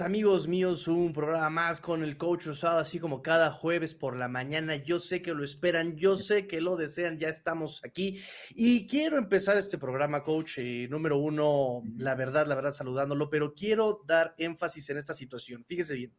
[0.00, 4.28] Amigos míos, un programa más con el coach Rosado, así como cada jueves por la
[4.28, 4.76] mañana.
[4.76, 8.20] Yo sé que lo esperan, yo sé que lo desean, ya estamos aquí
[8.54, 13.54] y quiero empezar este programa, coach, eh, número uno, la verdad, la verdad, saludándolo, pero
[13.54, 15.64] quiero dar énfasis en esta situación.
[15.64, 16.12] Fíjese bien.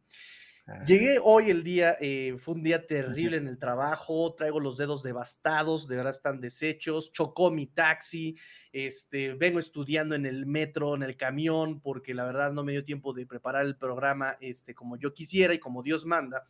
[0.87, 5.03] Llegué hoy el día, eh, fue un día terrible en el trabajo, traigo los dedos
[5.03, 8.35] devastados, de verdad están deshechos, chocó mi taxi,
[8.71, 12.83] este, vengo estudiando en el metro, en el camión, porque la verdad no me dio
[12.83, 16.45] tiempo de preparar el programa este, como yo quisiera y como Dios manda,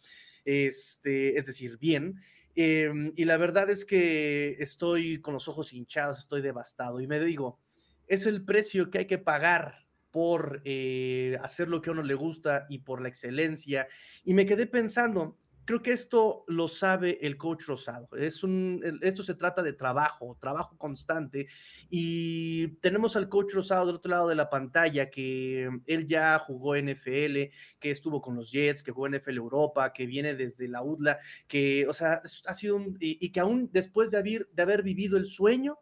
[0.45, 2.15] este, es decir, bien.
[2.55, 7.19] Em, y la verdad es que estoy con los ojos hinchados, estoy devastado y me
[7.19, 7.59] digo,
[8.07, 9.84] es el precio que hay que pagar
[10.15, 13.85] por eh, hacer lo que a uno le gusta y por la excelencia.
[14.23, 18.07] Y me quedé pensando, creo que esto lo sabe el coach Rosado.
[18.15, 21.49] Es un, esto se trata de trabajo, trabajo constante.
[21.89, 26.77] Y tenemos al coach Rosado del otro lado de la pantalla, que él ya jugó
[26.77, 31.19] NFL, que estuvo con los Jets, que jugó NFL Europa, que viene desde la UDLA,
[31.45, 35.17] que, o sea, ha sido un, y, que aún después de haber, de haber vivido
[35.17, 35.77] el sueño,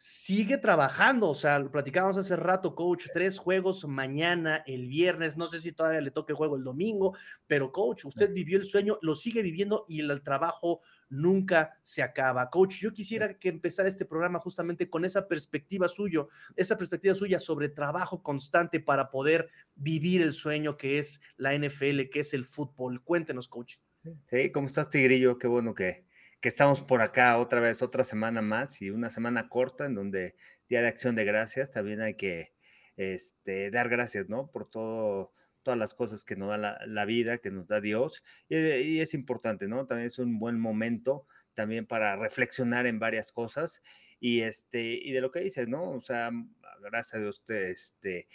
[0.00, 5.48] sigue trabajando, o sea, lo platicábamos hace rato, coach, tres juegos mañana, el viernes, no
[5.48, 7.16] sé si todavía le toque juego el domingo,
[7.48, 12.48] pero coach, usted vivió el sueño, lo sigue viviendo y el trabajo nunca se acaba.
[12.48, 17.40] Coach, yo quisiera que empezara este programa justamente con esa perspectiva suyo, esa perspectiva suya
[17.40, 22.44] sobre trabajo constante para poder vivir el sueño que es la NFL, que es el
[22.44, 23.02] fútbol.
[23.02, 23.78] Cuéntenos, coach.
[24.26, 25.38] Sí, ¿cómo estás, Tigrillo?
[25.38, 26.04] Qué bueno que,
[26.40, 30.36] que estamos por acá otra vez, otra semana más y una semana corta en donde
[30.68, 32.52] Día de Acción de Gracias, también hay que
[32.96, 34.50] este, dar gracias, ¿no?
[34.50, 35.32] Por todo,
[35.62, 38.22] todas las cosas que nos da la, vida, que nos da Dios.
[38.48, 39.86] Y, es importante, ¿no?
[39.86, 43.82] También es un buen momento también para reflexionar en varias cosas
[44.20, 45.90] y, este, y de lo que dices, ¿no?
[45.90, 46.30] O sea,
[46.82, 48.28] gracias a Dios, este,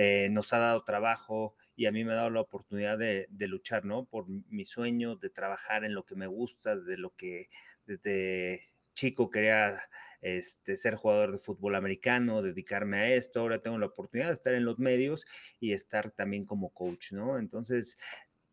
[0.00, 3.84] eh, nos ha dado trabajo y a mí me ha dado la oportunidad de, luchar,
[3.84, 4.04] ¿no?
[4.04, 7.48] Por mi sueño, de trabajar en lo que me gusta, de lo que
[7.84, 8.60] desde
[8.94, 9.76] chico quería
[10.20, 14.54] este, ser jugador de fútbol americano, dedicarme a esto, ahora tengo la oportunidad de estar
[14.54, 15.26] en los medios
[15.58, 17.36] y estar también como coach, ¿no?
[17.36, 17.98] Entonces,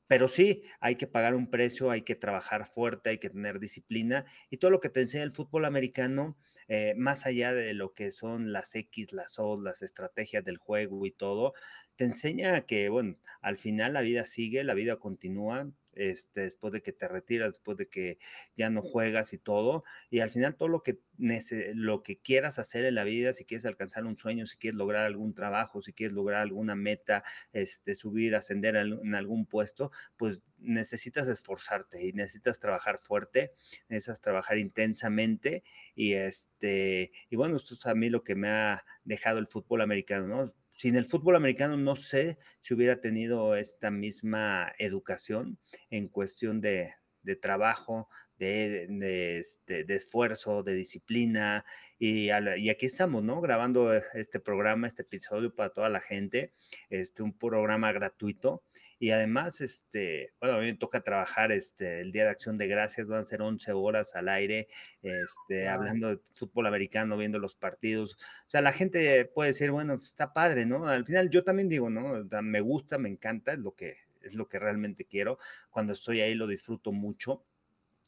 [0.07, 4.25] pero sí, hay que pagar un precio, hay que trabajar fuerte, hay que tener disciplina
[4.49, 6.37] y todo lo que te enseña el fútbol americano
[6.67, 11.05] eh, más allá de lo que son las X, las O, las estrategias del juego
[11.05, 11.53] y todo,
[11.95, 16.81] te enseña que, bueno, al final la vida sigue, la vida continúa, este, después de
[16.81, 18.19] que te retiras, después de que
[18.55, 22.85] ya no juegas y todo, y al final todo lo que, lo que quieras hacer
[22.85, 26.13] en la vida, si quieres alcanzar un sueño, si quieres lograr algún trabajo, si quieres
[26.13, 27.23] lograr alguna meta,
[27.53, 33.53] este, subir, ascender en algún puesto, pues necesitas esforzarte y necesitas trabajar fuerte,
[33.89, 35.63] necesitas trabajar intensamente
[35.95, 39.81] y este, y bueno, esto es a mí lo que me ha dejado el fútbol
[39.81, 40.53] americano, ¿no?
[40.77, 45.57] Sin el fútbol americano no sé si hubiera tenido esta misma educación
[45.89, 46.93] en cuestión de,
[47.41, 51.65] trabajo, de, este, de, esfuerzo, de disciplina.
[51.97, 53.41] Y, y, aquí estamos, ¿no?
[53.41, 56.53] Grabando este programa, este episodio para toda la gente,
[56.89, 58.63] este, un programa gratuito.
[58.97, 62.67] Y además, este, bueno, a mí me toca trabajar este, el Día de Acción de
[62.67, 64.67] Gracias, van a ser 11 horas al aire,
[65.01, 68.13] este, hablando de fútbol americano, viendo los partidos.
[68.13, 70.85] O sea, la gente puede decir, bueno, pues, está padre, ¿no?
[70.87, 72.23] Al final yo también digo, ¿no?
[72.41, 75.39] Me gusta, me encanta, es lo que, es lo que realmente quiero.
[75.69, 77.43] Cuando estoy ahí lo disfruto mucho.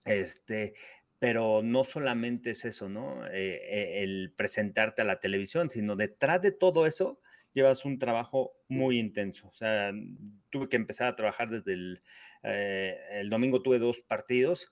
[0.06, 0.74] Este,
[1.20, 3.26] pero no solamente es eso, ¿no?
[3.28, 7.20] Eh, eh, el presentarte a la televisión, sino detrás de todo eso
[7.58, 9.48] llevas un trabajo muy intenso.
[9.48, 9.92] O sea,
[10.52, 12.04] tuve que empezar a trabajar desde el,
[12.44, 14.72] eh, el domingo tuve dos partidos,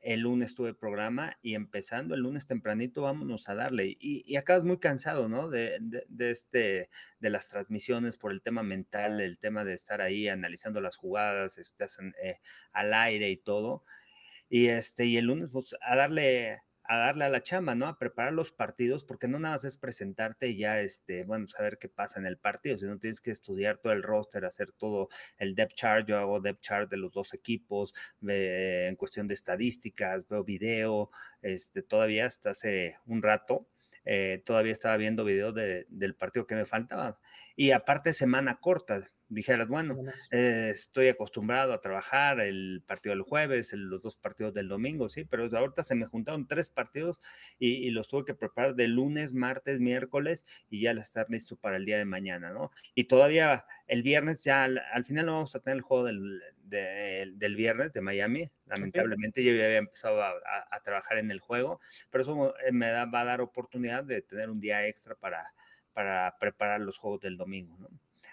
[0.00, 3.98] el lunes tuve programa y empezando el lunes tempranito vámonos a darle.
[4.00, 5.50] Y, acabas muy cansado, ¿no?
[5.50, 6.88] De, de, este,
[7.20, 11.58] de las transmisiones por el tema mental, el tema de estar ahí analizando las jugadas,
[11.58, 12.40] estás eh,
[12.72, 13.84] al aire y todo.
[14.48, 17.86] Y, este, y el lunes, pues, a darle a darle a la chamba, ¿no?
[17.86, 21.78] A preparar los partidos, porque no nada más es presentarte y ya, este, bueno, saber
[21.78, 25.08] qué pasa en el partido, sino tienes que estudiar todo el roster, hacer todo
[25.38, 26.08] el depth chart.
[26.08, 31.10] Yo hago depth chart de los dos equipos, en cuestión de estadísticas, veo video,
[31.42, 33.68] este, todavía hasta hace un rato.
[34.04, 37.20] Eh, todavía estaba viendo video del partido que me faltaba.
[37.54, 39.96] Y aparte, semana corta, dijeras, bueno,
[40.30, 45.24] eh, estoy acostumbrado a trabajar el partido del jueves, los dos partidos del domingo, sí,
[45.24, 47.20] pero ahorita se me juntaron tres partidos
[47.58, 51.84] y, los tuve que preparar de lunes, martes, miércoles y ya estar listo para el
[51.84, 52.70] día de mañana, ¿no?
[52.94, 57.56] Y todavía el viernes ya, al, final no vamos a tener el juego del, del
[57.56, 61.80] viernes de Miami, lamentablemente yo ya había empezado a, trabajar en el juego,
[62.10, 65.46] pero eso eh, me da, va a dar oportunidad de tener un día extra para,
[65.92, 67.88] para preparar los juegos del domingo, ¿no?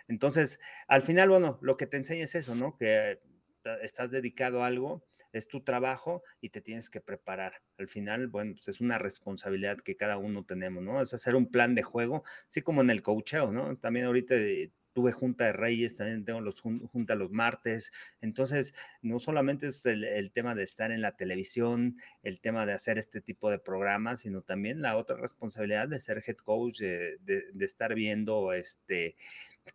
[0.09, 2.75] Entonces, al final, bueno, lo que te enseña es eso, ¿no?
[2.77, 3.19] Que eh,
[3.83, 7.61] estás dedicado a algo, es tu trabajo y te tienes que preparar.
[7.77, 10.99] Al final, bueno, pues es una responsabilidad que cada uno tenemos, ¿no?
[11.01, 13.77] Es hacer un plan de juego, así como en el coacheo, ¿no?
[13.77, 17.91] También ahorita eh, tuve junta de reyes, también tengo los junta los martes.
[18.19, 18.73] Entonces,
[19.03, 23.21] no solamente es el, tema de estar en la televisión, el tema de hacer este
[23.21, 27.93] tipo de programas, sino también la otra responsabilidad de ser head coach, de, de estar
[27.93, 29.15] viendo este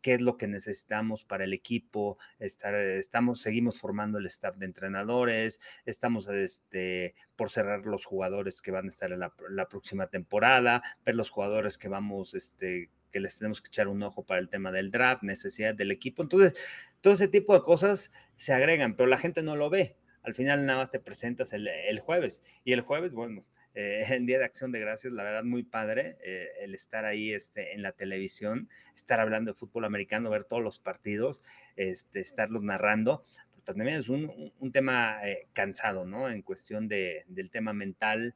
[0.00, 4.67] qué es lo que necesitamos para el equipo, estar, estamos, seguimos formando el staff de
[4.67, 10.82] entrenadores, estamos este, por cerrar los jugadores que van a estar en la, próxima temporada,
[11.05, 14.49] ver los jugadores que vamos, este, que les tenemos que echar un ojo para el
[14.49, 16.23] tema del draft, necesidad del equipo.
[16.23, 16.55] Entonces,
[17.00, 19.96] todo ese tipo de cosas se agregan, pero la gente no lo ve.
[20.23, 23.44] Al final nada más te presentas el, el jueves y el jueves, bueno,
[23.75, 27.32] eh, en Día de Acción de Gracias, la verdad muy padre eh, el estar ahí
[27.32, 31.43] este, en la televisión, estar hablando de fútbol americano, ver todos los partidos,
[31.76, 36.29] este, estarlos narrando, pero también es un, un tema eh, cansado, ¿no?
[36.29, 38.35] En cuestión de, del tema mental,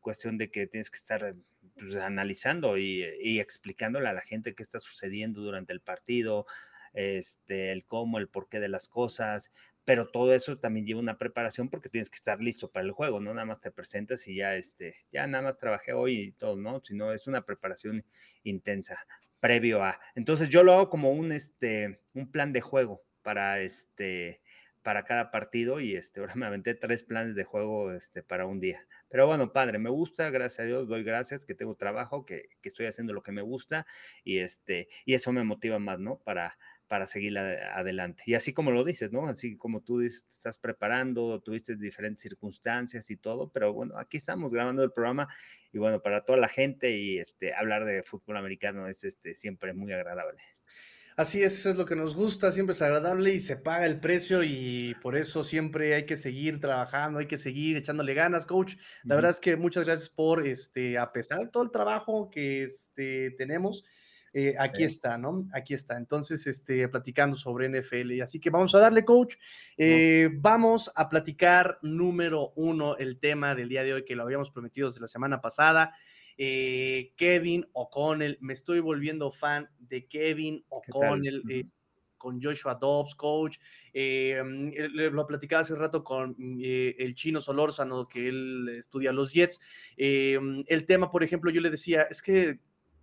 [0.00, 1.34] cuestión de que tienes que estar
[1.78, 6.46] pues, analizando y, y, explicándole a la gente qué está sucediendo durante el partido,
[6.92, 9.50] este, el cómo, el porqué de las cosas,
[9.90, 13.18] pero todo eso también lleva una preparación porque tienes que estar listo para el juego,
[13.18, 16.54] no nada más te presentas y ya, este, ya nada más trabajé hoy y todo,
[16.54, 16.80] ¿no?
[16.84, 18.04] Sino es una preparación
[18.44, 19.04] intensa
[19.40, 19.98] previo a.
[20.14, 24.42] Entonces yo lo hago como un, este, un plan de juego para, este,
[24.84, 28.60] para cada partido y este, ahora me aventé tres planes de juego este, para un
[28.60, 28.78] día.
[29.08, 32.68] Pero bueno, padre, me gusta, gracias a Dios, doy gracias que tengo trabajo, que, que
[32.68, 33.88] estoy haciendo lo que me gusta
[34.22, 36.20] y, este, y eso me motiva más, ¿no?
[36.20, 36.56] Para,
[36.90, 38.24] para seguir adelante.
[38.26, 39.28] Y así como lo dices, ¿no?
[39.28, 44.82] Así como tú estás preparando, tuviste diferentes circunstancias y todo, pero bueno, aquí estamos grabando
[44.82, 45.28] el programa
[45.72, 49.72] y bueno, para toda la gente y este, hablar de fútbol americano es este, siempre
[49.72, 50.42] muy agradable.
[51.16, 54.00] Así es, eso es lo que nos gusta, siempre es agradable y se paga el
[54.00, 58.74] precio y por eso siempre hay que seguir trabajando, hay que seguir echándole ganas, coach.
[59.04, 62.64] La verdad es que muchas gracias por, este, a pesar de todo el trabajo que
[62.64, 63.84] este, tenemos,
[64.32, 65.48] eh, aquí está, ¿no?
[65.52, 65.96] Aquí está.
[65.96, 68.22] Entonces, este, platicando sobre NFL.
[68.22, 69.34] Así que vamos a darle, coach.
[69.76, 74.50] Eh, vamos a platicar número uno, el tema del día de hoy que lo habíamos
[74.50, 75.92] prometido desde la semana pasada.
[76.36, 81.42] Eh, Kevin O'Connell, me estoy volviendo fan de Kevin O'Connell.
[82.16, 83.56] con Joshua Dobbs, coach.
[83.94, 89.58] lo platicaba hace rato con el chino Solórzano, que él estudia los Jets.
[89.96, 92.60] el tema, por ejemplo, yo le decía, es que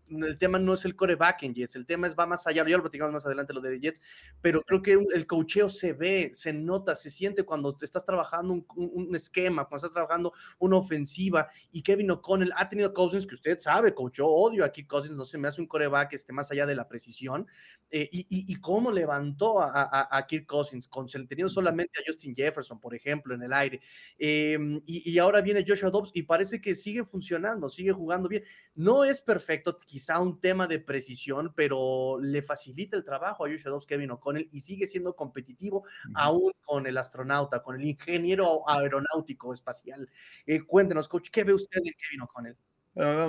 [0.09, 2.77] el tema no es el coreback en Jets, el tema es va más allá, ya
[2.77, 4.01] lo platicamos más adelante lo de Jets,
[4.41, 8.65] pero creo que el cocheo se ve, se nota, se siente cuando te estás trabajando
[8.75, 13.59] un, esquema, cuando estás trabajando una ofensiva y Kevin O'Connell ha tenido Cousins que usted
[13.59, 16.65] sabe, coach, yo odio aquí Cousins, no se me hace un coreback este, más allá
[16.65, 17.47] de la precisión
[17.89, 22.79] eh, y, y, cómo levantó a, a, Kirk Cousins, con, teniendo solamente a Justin Jefferson,
[22.79, 23.81] por ejemplo, en el aire
[24.17, 28.43] em, y, y ahora viene Joshua Dobbs y parece que sigue funcionando, sigue jugando bien,
[28.75, 33.71] no es perfecto, quizá un tema de precisión, pero le facilita el trabajo a Joshua
[33.71, 39.55] Dobbs, Kevin O'Connell, y sigue siendo competitivo aún con el astronauta, con el ingeniero aeronáutico
[39.55, 40.07] espacial.
[40.45, 42.55] Eh, cuéntenos, coach, ¿qué ve usted de Kevin O'Connell?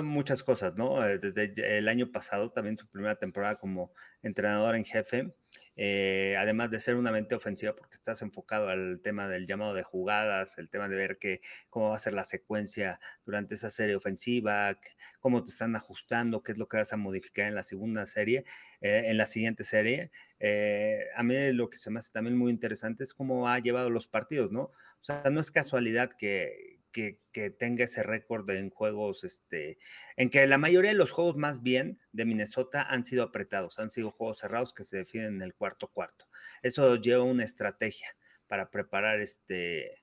[0.03, 1.05] muchas cosas, ¿no?
[1.05, 3.91] Eh, desde el año pasado, también su primera temporada como
[4.23, 5.35] entrenador en jefe,
[5.81, 9.83] eh, además de ser una mente ofensiva, porque estás enfocado al tema del llamado de
[9.83, 13.95] jugadas, el tema de ver que, cómo va a ser la secuencia durante esa serie
[13.95, 14.77] ofensiva,
[15.21, 18.43] cómo te están ajustando, qué es lo que vas a modificar en la segunda serie,
[18.81, 20.11] eh, en la siguiente serie.
[20.41, 23.89] Eh, a mí lo que se me hace también muy interesante es cómo ha llevado
[23.89, 24.63] los partidos, ¿no?
[24.63, 27.21] O sea, no es casualidad que, que,
[27.57, 29.77] tenga ese récord en juegos, este,
[30.17, 33.91] en que la mayoría de los juegos más bien de Minnesota han sido apretados, han
[33.91, 36.25] sido juegos cerrados que se definen en el cuarto cuarto.
[36.61, 38.07] Eso lleva una estrategia
[38.47, 40.01] para preparar este,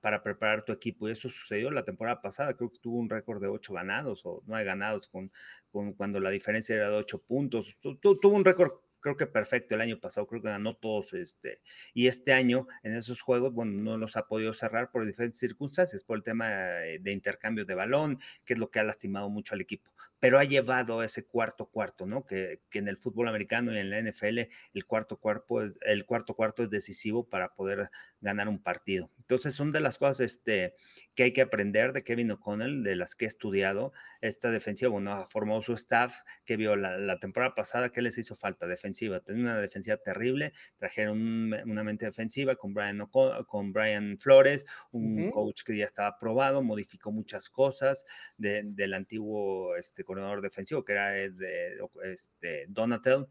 [0.00, 1.08] para, preparar tu equipo.
[1.08, 2.54] Y eso sucedió la temporada pasada.
[2.54, 5.32] Creo que tuvo un récord de ocho ganados o nueve ganados con,
[5.70, 7.78] con cuando la diferencia era de ocho puntos.
[7.80, 8.72] tuvo un récord
[9.04, 11.60] creo que perfecto el año pasado, creo que ganó todos, este,
[11.92, 16.02] y este año en esos juegos, bueno, no los ha podido cerrar por diferentes circunstancias,
[16.02, 19.60] por el tema de intercambio de balón, que es lo que ha lastimado mucho al
[19.60, 19.92] equipo
[20.24, 22.24] pero ha llevado ese cuarto cuarto, ¿no?
[22.24, 24.38] Que, que, en el fútbol americano y en la NFL
[24.72, 27.90] el cuarto, cuarto, el cuarto cuarto es decisivo para poder
[28.22, 29.10] ganar un partido.
[29.18, 30.76] Entonces son de las cosas este,
[31.14, 33.92] que hay que aprender de Kevin O'Connell, de las que he estudiado.
[34.22, 36.14] Esta defensiva, bueno, formado su staff,
[36.46, 39.20] que vio la, temporada pasada que les hizo falta defensiva.
[39.20, 43.06] Tenía una defensiva terrible, trajeron una mente defensiva con Brian,
[43.46, 48.06] con Brian Flores, un coach que ya estaba probado, modificó muchas cosas
[48.38, 53.26] del antiguo este, corredor defensivo, que era de, este, Donatel,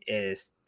[0.00, 0.59] este,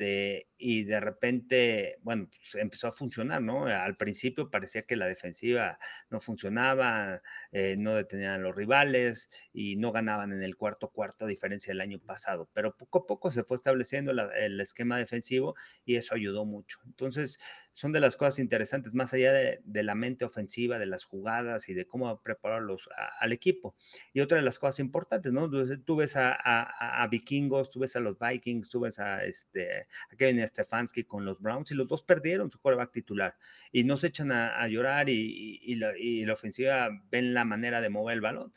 [0.59, 3.67] y de repente, bueno, pues empezó a funcionar, ¿no?
[3.67, 5.79] Al principio parecía que la defensiva
[6.09, 11.25] no funcionaba, eh, no detenían a los rivales y no ganaban en el cuarto cuarto
[11.25, 15.57] a diferencia del año pasado, pero poco a poco se fue estableciendo el esquema defensivo
[15.85, 16.79] y eso ayudó mucho.
[16.87, 17.39] Entonces,
[17.73, 21.75] son de las cosas interesantes, más allá de, la mente ofensiva, de las jugadas y
[21.75, 23.75] de cómo prepararlos al equipo.
[24.13, 25.51] Y otra de las cosas importantes, ¿no?
[25.85, 30.47] Tú ves a, Vikingos, tú ves a los Vikings, tú ves a, este, a Kevin
[30.47, 33.37] Stefanski con los Browns y los dos perdieron su quarterback titular
[33.71, 37.91] y no se echan a, llorar y, la, y la ofensiva ven la manera de
[37.91, 38.53] mover el balón.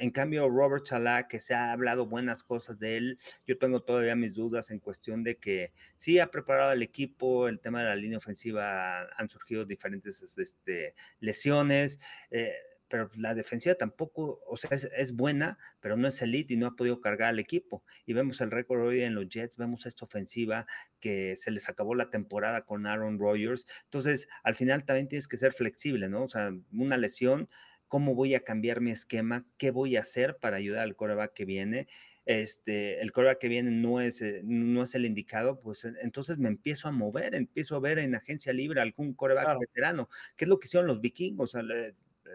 [0.00, 4.14] En cambio, Robert Salah, que se ha hablado buenas cosas de él, yo tengo todavía
[4.14, 7.96] mis dudas en cuestión de que sí ha preparado el equipo, el tema de la
[7.96, 11.98] línea ofensiva han surgido diferentes este, lesiones.
[12.30, 12.52] Eh,
[12.88, 16.76] pero la defensiva tampoco, o sea, es, buena, pero no es elite y no ha
[16.76, 17.84] podido cargar al equipo.
[18.06, 20.66] Y vemos el récord hoy en los Jets, vemos esta ofensiva
[21.00, 23.66] que se les acabó la temporada con Aaron Rodgers.
[23.84, 26.24] Entonces, al final también tienes que ser flexible, ¿no?
[26.24, 27.48] O sea, una lesión
[27.88, 31.44] cómo voy a cambiar mi esquema, qué voy a hacer para ayudar al coreback que
[31.44, 31.88] viene.
[32.26, 36.48] Este, el coreback que viene no es, eh, no es el indicado, pues entonces me
[36.48, 40.58] empiezo a mover, empiezo a ver en agencia libre algún coreback veterano, que es lo
[40.58, 41.56] que hicieron los vikingos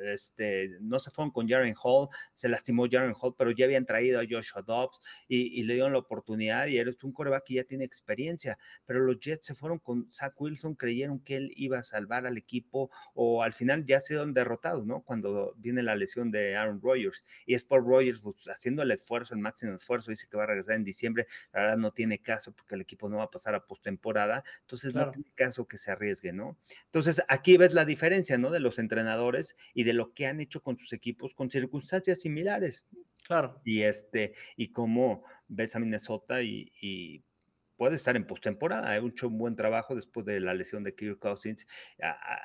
[0.04, 4.20] este, no se fueron con Jaren Hall, se lastimó Jaren Hall, pero ya habían traído
[4.20, 7.86] a Joshua Dobbs y, le dieron la oportunidad y eres un coreback que ya tiene
[7.86, 12.26] experiencia, pero los Jets se fueron con Zach Wilson, creyeron que él iba a salvar
[12.26, 15.02] al equipo o al final ya se han derrotado, ¿no?
[15.02, 19.34] Cuando viene la lesión de Aaron Rodgers y es por Rodgers pues, haciendo el esfuerzo,
[19.34, 22.52] el máximo esfuerzo, dice que va a regresar en diciembre, la verdad no tiene caso
[22.54, 25.92] porque el equipo no va a pasar a postemporada, entonces no tiene caso que se
[25.92, 26.58] arriesgue, ¿no?
[26.86, 28.50] Entonces aquí ves la diferencia, ¿no?
[28.50, 32.86] De los entrenadores y de lo que han hecho con sus equipos con circunstancias similares.
[33.26, 33.62] Claro.
[33.64, 37.24] Y este, y cómo ves a Minnesota y,
[37.76, 38.92] puede estar en postemporada.
[38.92, 41.68] Ha hecho un buen trabajo después de la lesión de Kirk Cousins,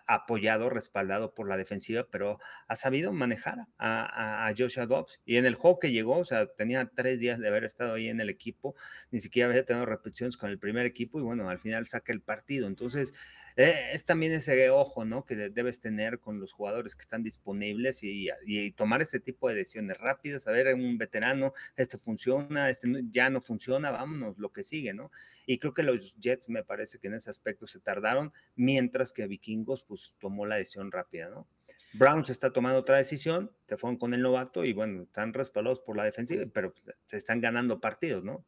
[0.07, 5.21] apoyado, respaldado por la defensiva, pero ha sabido manejar a, a, Joshua Dobbs.
[5.27, 8.09] Y en el juego que llegó, o sea, tenía tres días de haber estado ahí
[8.09, 8.75] en el equipo,
[9.11, 12.23] ni siquiera había tenido repeticiones con el primer equipo y bueno, al final saca el
[12.23, 12.67] partido.
[12.67, 13.13] Entonces,
[13.59, 15.25] eh, es también ese ojo, ¿no?
[15.25, 18.31] Que debes tener con los jugadores que están disponibles y,
[18.77, 23.91] tomar ese tipo de decisiones rápidas, saber un veterano, este funciona, este ya no funciona,
[23.91, 25.11] vámonos, lo que sigue, ¿no?
[25.45, 29.27] Y creo que los Jets me parece que en ese aspecto se tardaron, mientras que
[29.27, 31.49] Vikingos pues tomó la decisión rápida, ¿no?
[31.95, 35.97] Browns está tomando otra decisión, se fueron con el novato y bueno, están respaldados por
[35.97, 36.73] la defensiva, pero
[37.07, 38.45] se están ganando partidos, ¿no?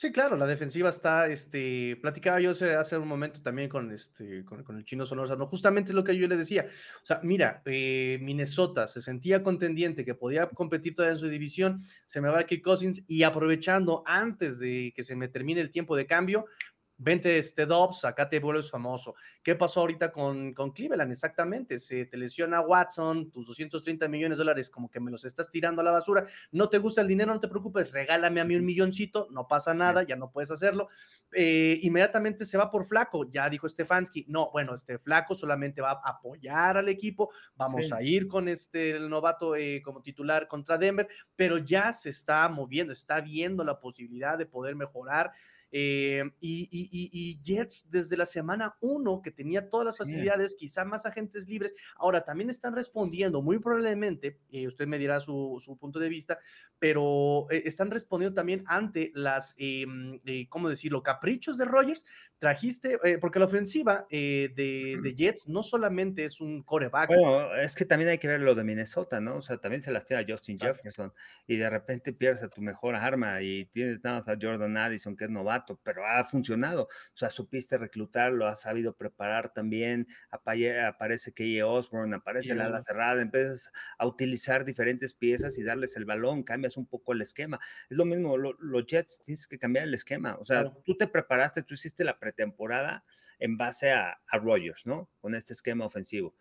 [0.00, 4.76] Sí, claro, la defensiva está, este, platicaba yo hace un momento también con, este, con,
[4.76, 6.66] el chino Sonorzano, justamente lo que yo le decía,
[7.02, 11.80] o sea, mira, eh, Minnesota se sentía contendiente que podía competir todavía en su división,
[12.06, 15.72] se me va a Kirk Cousins y aprovechando antes de que se me termine el
[15.72, 16.44] tiempo de cambio,
[16.98, 19.14] vente este Dobbs, acá te vuelves famoso.
[19.42, 21.12] ¿Qué pasó ahorita con, con Cleveland?
[21.12, 25.48] Exactamente, se te lesiona Watson, tus 230 millones de dólares, como que me los estás
[25.48, 26.24] tirando a la basura.
[26.50, 29.72] No te gusta el dinero, no te preocupes, regálame a mí un milloncito, no pasa
[29.72, 30.88] nada, ya no puedes hacerlo.
[31.32, 35.90] Eh, inmediatamente se va por Flaco, ya dijo Stefanski, no, bueno, este Flaco solamente va
[35.90, 40.78] a apoyar al equipo, vamos a ir con este el novato eh, como titular contra
[40.78, 45.32] Denver, pero ya se está moviendo, está viendo la posibilidad de poder mejorar.
[45.70, 51.46] Eh, y, Jets desde la semana uno, que tenía todas las facilidades, quizá más agentes
[51.46, 56.38] libres, ahora también están respondiendo, muy probablemente, eh, usted me dirá su, punto de vista,
[56.78, 62.04] pero eh, están respondiendo también ante las, em, ¿cómo decirlo?, caprichos de Rogers.
[62.38, 67.08] Trajiste, porque la ofensiva de, Jets no solamente es un coreback.
[67.08, 69.36] Bueno, es que también hay que ver lo de Minnesota, ¿no?
[69.36, 71.12] O sea, también se las tira Justin Jefferson
[71.48, 75.16] y de repente pierdes a tu mejor arma y tienes nada más a Jordan Addison,
[75.16, 76.84] que es novato pero ha funcionado.
[76.84, 80.06] O sea, supiste reclutarlo, has sabido preparar también.
[80.30, 86.04] Aparece Keye Osborne, aparece la ala cerrada, empiezas a utilizar diferentes piezas y darles el
[86.04, 87.58] balón, cambias un poco el esquema.
[87.88, 90.36] Es lo mismo, los Jets tienes que cambiar el esquema.
[90.40, 93.04] O sea, tú te preparaste, tú hiciste la pretemporada
[93.38, 95.10] en base a, a Rogers, ¿no?
[95.20, 96.34] Con este esquema ofensivo.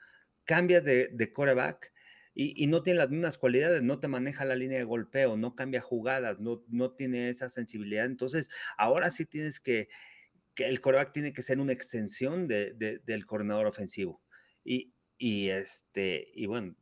[0.46, 1.92] Cambias de, de coreback
[2.40, 5.82] y, no tiene las mismas cualidades, no te maneja la línea de golpeo, no cambia
[5.82, 8.06] jugadas, no, no tiene esa sensibilidad.
[8.06, 9.90] Entonces, ahora sí tienes que,
[10.54, 14.22] que el coreback tiene que ser una extensión de, del coordinador ofensivo.
[14.64, 16.76] Y, y, este, y bueno,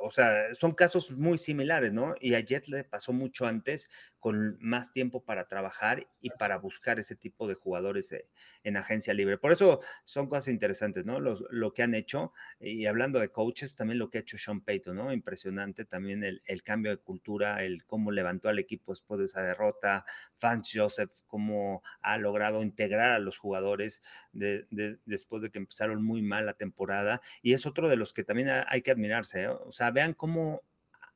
[0.00, 2.14] o sea, son casos muy similares, ¿no?
[2.18, 3.90] Y a Jet le pasó mucho antes
[4.26, 8.26] con más tiempo para trabajar y para buscar ese tipo de jugadores eh,
[8.64, 9.38] en agencia libre.
[9.38, 11.20] Por eso son cosas interesantes, ¿no?
[11.20, 12.32] lo que han hecho.
[12.58, 15.12] Y hablando de coaches, también lo que ha hecho Sean Payton, ¿no?
[15.12, 20.04] Impresionante también el, cambio de cultura, el cómo levantó al equipo después de esa derrota.
[20.34, 24.02] Fans Joseph, cómo ha logrado integrar a los jugadores
[24.32, 27.20] después de que empezaron muy mal la temporada.
[27.42, 29.48] Y es otro de los que también hay que admirarse, ¿eh?
[29.50, 30.62] O sea, vean cómo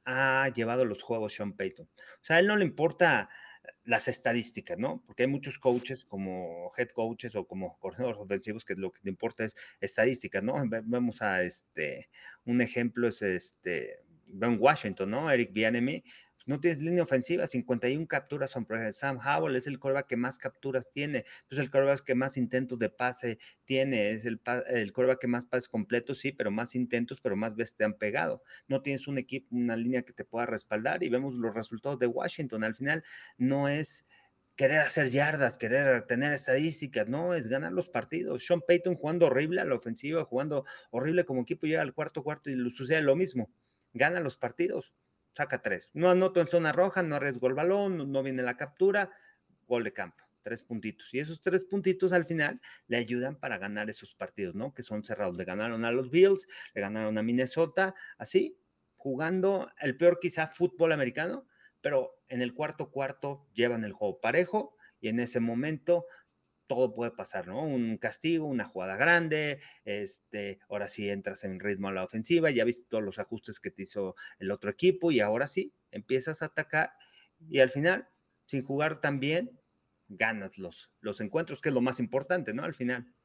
[0.04, 1.86] ha llevado los juegos Sean Payton.
[1.86, 3.28] O sea, a él no le importa
[3.84, 5.02] las estadísticas, ¿no?
[5.06, 9.10] Porque hay muchos coaches como head coaches o como coordinadores ofensivos que lo que le
[9.10, 10.54] importa es estadísticas, ¿no?
[10.68, 12.08] Vemos a este,
[12.44, 15.30] un ejemplo es este, Ben Washington, ¿no?
[15.30, 16.04] Eric Bianemi,
[16.46, 20.90] no tienes línea ofensiva, 51 capturas son Sam Howell es el coreback que más capturas
[20.90, 25.46] tiene, es el coreback que más intentos de pase tiene, es el, el que más
[25.46, 28.42] pases completos, sí, pero más intentos, pero más veces te han pegado.
[28.68, 32.06] No tienes un equipo, una línea que te pueda respaldar y vemos los resultados de
[32.06, 32.64] Washington.
[32.64, 33.04] Al final
[33.36, 34.06] no es
[34.56, 38.44] querer hacer yardas, querer tener estadísticas, no, es ganar los partidos.
[38.44, 42.50] Sean Payton jugando horrible a la ofensiva, jugando horrible como equipo, llega al cuarto cuarto
[42.50, 43.50] y sucede lo mismo.
[43.92, 44.94] Gana los partidos
[45.34, 45.90] saca tres.
[45.92, 49.10] No anoto en zona roja, no arriesgo el balón, no viene la captura,
[49.66, 51.08] gol de campo, tres puntitos.
[51.12, 54.74] Y esos tres puntitos al final le ayudan para ganar esos partidos, ¿no?
[54.74, 55.36] Que son cerrados.
[55.36, 58.58] Le ganaron a los Bills, le ganaron a Minnesota, así,
[58.96, 61.46] jugando el peor quizá fútbol americano,
[61.80, 66.06] pero en el cuarto cuarto llevan el juego parejo y en ese momento
[66.70, 67.64] todo puede pasar, ¿no?
[67.64, 72.64] Un castigo, una jugada grande, este, ahora sí entras en ritmo a la ofensiva, ya
[72.64, 76.46] viste todos los ajustes que te hizo el otro equipo y ahora sí empiezas a
[76.46, 76.92] atacar
[77.48, 78.08] y al final,
[78.46, 79.60] sin jugar tan bien,
[80.06, 82.62] ganas los, los encuentros, que es lo más importante, ¿no?
[82.62, 83.16] Al final.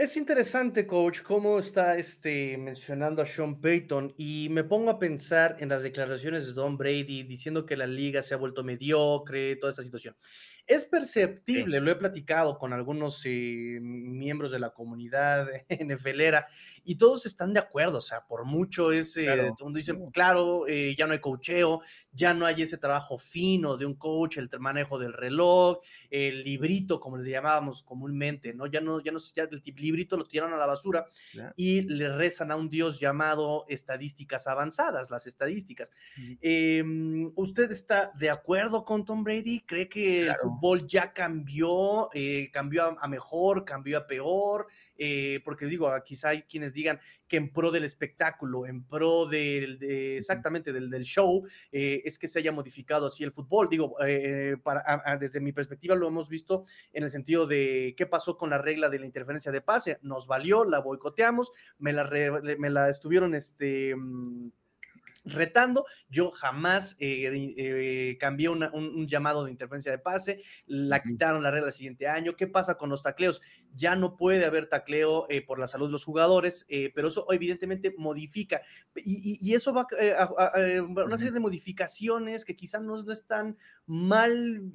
[0.00, 5.58] Es interesante, coach, cómo está este, mencionando a Sean Payton y me pongo a pensar
[5.60, 9.72] en las declaraciones de Don Brady diciendo que la liga se ha vuelto mediocre, toda
[9.72, 10.16] esta situación.
[10.66, 16.46] Es perceptible, lo he platicado con algunos eh, miembros de la comunidad NFLera
[16.84, 19.54] y todos están de acuerdo, o sea, por mucho es, eh, claro.
[19.58, 21.80] todo dice, claro, eh, ya no hay coacheo,
[22.12, 27.00] ya no hay ese trabajo fino de un coach, el manejo del reloj, el librito,
[27.00, 28.66] como les llamábamos comúnmente, ¿no?
[28.66, 31.06] Ya no, ya no, ya el librito lo tiraron a la basura
[31.56, 35.92] y le rezan a un dios llamado estadísticas avanzadas, las estadísticas.
[36.40, 39.60] Em, ¿Usted está de acuerdo con Tom Brady?
[39.60, 45.66] ¿Cree que el fútbol ya cambió, eh, cambió a, mejor, cambió a peor, eh, porque
[45.66, 47.00] digo, quizá hay quienes digan
[47.30, 52.18] que en pro del espectáculo, en pro del, de, exactamente del, del show, eh, es
[52.18, 53.68] que se haya modificado así el fútbol.
[53.70, 53.94] Digo,
[54.64, 58.58] para, desde mi perspectiva lo hemos visto en el sentido de qué pasó con la
[58.58, 62.10] regla de la interferencia de pase, nos valió, la boicoteamos, me la,
[62.58, 64.50] me la estuvieron, este mm,
[65.24, 65.86] retando.
[66.08, 71.68] Yo jamás eh, eh, cambié un, llamado de interferencia de pase, la quitaron la regla
[71.68, 72.36] el siguiente año.
[72.36, 73.42] ¿Qué pasa con los tacleos?
[73.74, 77.94] Ya no puede haber tacleo eh, por la salud de los jugadores, pero eso evidentemente
[77.96, 78.62] modifica.
[78.96, 79.86] Y, eso va
[80.18, 80.30] a,
[80.88, 83.56] una serie de modificaciones que quizás no, están
[83.86, 84.70] mal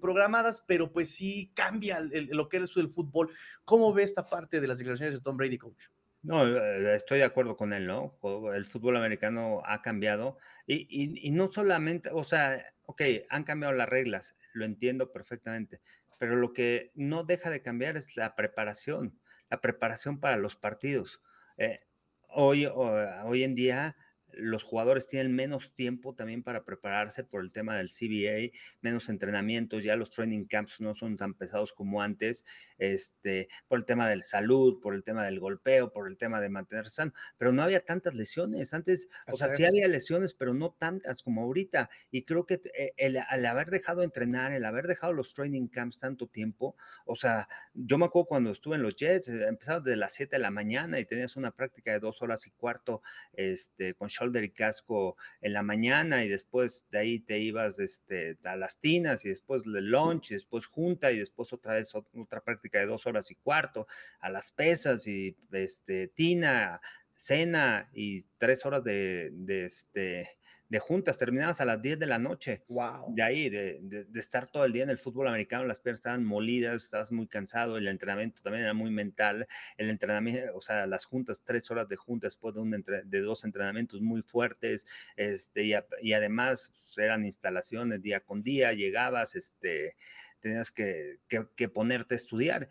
[0.00, 3.30] programadas, pero pues sí cambia lo que es el fútbol.
[3.64, 5.86] ¿Cómo ve esta parte de las declaraciones de Tom Brady, coach?
[6.26, 8.18] No, eh, estoy de acuerdo con él, ¿no?
[8.52, 14.36] El fútbol americano ha cambiado y, no solamente, o sea, ok, han cambiado las reglas,
[14.52, 15.80] lo entiendo perfectamente,
[16.18, 21.22] pero lo que no deja de cambiar es la preparación, la preparación para los partidos.
[21.58, 21.80] Eh,
[22.28, 23.96] hoy, hoy en día
[24.36, 29.82] los jugadores tienen menos tiempo también para prepararse por el tema del CBA, menos entrenamientos,
[29.82, 32.44] ya los training camps no son tan pesados como antes,
[32.78, 36.48] este, por el tema del salud, por el tema del golpeo, por el tema de
[36.48, 38.74] mantenerse sano, pero no había tantas lesiones.
[38.74, 41.90] Antes, o sea, sí había lesiones, pero no tantas como ahorita.
[42.10, 46.26] Y creo que eh, el, haber dejado entrenar, el haber dejado los training camps tanto
[46.26, 50.12] tiempo, o sea, yo me acuerdo cuando estuve en los Jets, eh, empezaba desde las
[50.12, 54.08] 7 de la mañana y tenías una práctica de dos horas y cuarto este, con
[54.34, 59.24] y casco en la mañana y después de ahí te ibas este, a las tinas
[59.24, 63.06] y después el lunch y después junta y después otra vez otra práctica de dos
[63.06, 63.86] horas y cuarto
[64.20, 66.80] a las pesas y este, tina,
[67.14, 70.28] cena y tres horas de, de, este,
[70.68, 72.64] de juntas, terminadas a las 10 de la noche.
[72.68, 73.14] Wow.
[73.14, 76.24] De ahí, de, de, estar todo el día en el fútbol americano, las piernas estaban
[76.24, 81.04] molidas, estabas muy cansado, el entrenamiento también era muy mental, el entrenamiento, o sea, las
[81.04, 85.74] juntas, tres horas de juntas después de, un de dos entrenamientos muy fuertes, este, y,
[86.02, 89.96] y además pues, eran instalaciones día con día, llegabas, este,
[90.40, 92.68] tenías que, que, que ponerte a estudiar.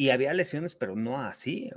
[0.00, 1.70] Y, había lesiones, pero no así.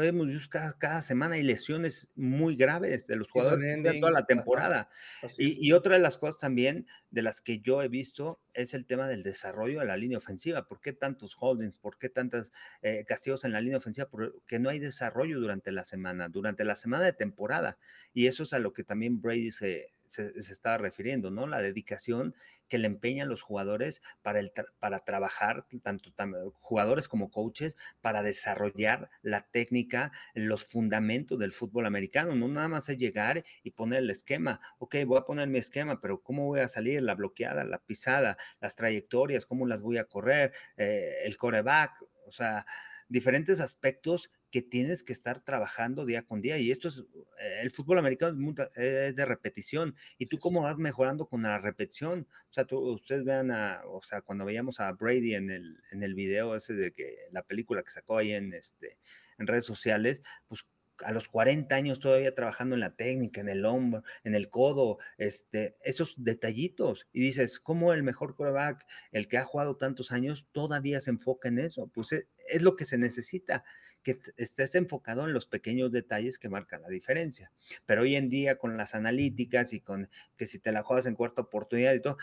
[0.00, 4.24] Hemos visto cada, cada, semana hay lesiones muy graves de los jugadores de toda la
[4.24, 4.88] temporada.
[5.36, 8.86] Y, y, otra de las cosas también de las que yo he visto es el
[8.86, 10.68] tema del desarrollo de la línea ofensiva.
[10.68, 11.78] ¿Por qué tantos holdings?
[11.78, 12.52] ¿Por qué tantos
[12.82, 14.08] eh, castigos en la línea ofensiva?
[14.08, 17.78] Porque no hay desarrollo durante la semana, durante la semana de temporada.
[18.14, 21.46] Y eso es a lo que también Brady se, se, estaba refiriendo, ¿no?
[21.46, 22.34] La dedicación
[22.68, 26.10] que le empeñan los jugadores para, el para trabajar, tanto
[26.54, 32.34] jugadores como coaches, para desarrollar la técnica, los fundamentos del fútbol americano.
[32.34, 34.60] No nada más es llegar y poner el esquema.
[34.78, 37.02] Ok, voy a poner mi esquema, pero ¿cómo voy a salir?
[37.02, 40.52] La bloqueada, la pisada, las trayectorias, ¿cómo las voy a correr?
[40.76, 42.66] Eh, el coreback, o sea,
[43.08, 46.58] diferentes aspectos que tienes que estar trabajando día con día.
[46.58, 46.98] Y esto es,
[47.40, 49.96] eh, el fútbol americano es, de repetición.
[50.18, 52.26] Y tú cómo vas mejorando con la repetición.
[52.50, 56.02] O sea, tú, ustedes vean a, o sea, cuando veíamos a Brady en el, en
[56.02, 58.98] el video ese de que la película que sacó ahí en, este,
[59.38, 60.66] en redes sociales, pues
[61.04, 64.98] a los 40 años todavía trabajando en la técnica, en el hombro, en el codo,
[65.18, 67.06] este, esos detallitos.
[67.12, 71.48] Y dices, ¿cómo el mejor quarterback, el que ha jugado tantos años, todavía se enfoca
[71.48, 71.88] en eso?
[71.88, 73.64] Pues es, es lo que se necesita
[74.06, 77.50] que estés enfocado en los pequeños detalles que marcan la diferencia.
[77.86, 81.16] Pero hoy en día con las analíticas y con que si te la juegas en
[81.16, 82.16] cuarta oportunidad y todo,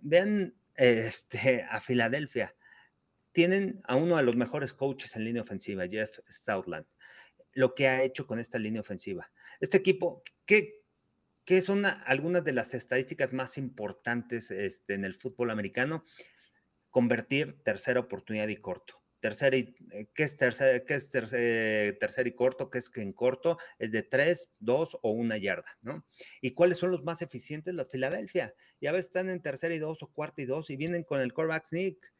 [0.00, 2.56] vean este, a Filadelfia.
[3.30, 6.86] Tienen a uno de los mejores coaches en línea ofensiva, Jeff Stoutland.
[7.52, 9.30] Lo que ha hecho con esta línea ofensiva.
[9.60, 10.82] Este equipo, ¿qué,
[11.44, 16.04] qué son algunas de las estadísticas más importantes este, en el fútbol americano?
[16.90, 22.32] Convertir tercera oportunidad y corto tercera y, eh, ¿qué es, tercer, qué es tercer, y
[22.32, 22.70] corto?
[22.70, 23.58] ¿Qué es que en corto?
[23.78, 26.04] Es de tres, dos o una yarda, ¿no?
[26.40, 27.74] ¿Y cuáles son los más eficientes?
[27.74, 28.54] Los Filadelfia.
[28.80, 31.32] Ya ves, están en tercera y dos o cuarta y dos y vienen con el
[31.32, 32.12] quarterback sneak,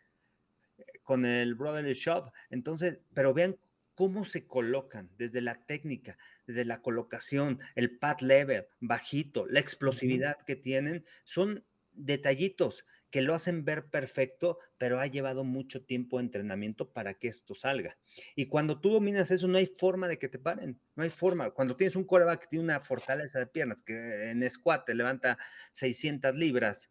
[0.79, 2.33] eh, con el brotherly shop.
[2.51, 3.57] Entonces, pero vean
[3.95, 10.37] cómo se colocan desde la técnica, desde la colocación, el pad level, bajito, la explosividad
[10.47, 16.25] que tienen, son detallitos que lo hacen ver perfecto, pero ha llevado mucho tiempo de
[16.25, 17.97] entrenamiento para que esto salga.
[18.37, 21.51] Y cuando tú dominas eso, no hay forma de que te paren, no hay forma.
[21.51, 25.39] Cuando tienes un coreback que tiene una fortaleza de piernas, que en squat levanta
[25.73, 26.91] 600 libras,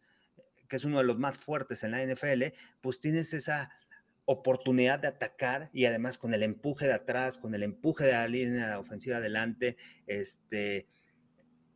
[0.68, 3.70] que es uno de los más fuertes en la NFL, pues tienes esa
[4.24, 8.28] oportunidad de atacar y además con el empuje de atrás, con el empuje de la
[8.28, 9.76] línea ofensiva adelante,
[10.06, 10.86] este,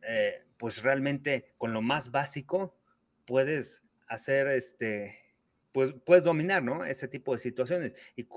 [0.03, 2.77] eh, pues realmente con lo más básico
[3.25, 3.82] puedes
[4.13, 5.17] hacer, este,
[5.71, 6.85] pues puedes dominar, ¿no?
[6.85, 7.93] Ese tipo de situaciones.
[8.15, 8.27] Y,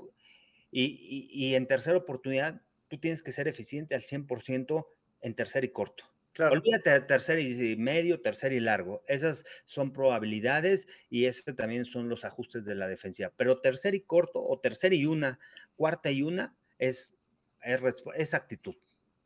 [0.71, 4.87] y, y, en tercera oportunidad, tú tienes que ser eficiente al 100%
[5.21, 6.05] en tercer y corto.
[6.33, 6.53] Claro.
[6.53, 9.03] Olvídate de tercer y medio, tercer y largo.
[9.07, 13.33] Esas son probabilidades y esos también son los ajustes de la defensiva.
[13.35, 15.39] Pero tercer y corto o tercer y una,
[15.75, 17.15] cuarta y una es,
[17.63, 17.81] es,
[18.15, 18.75] es actitud,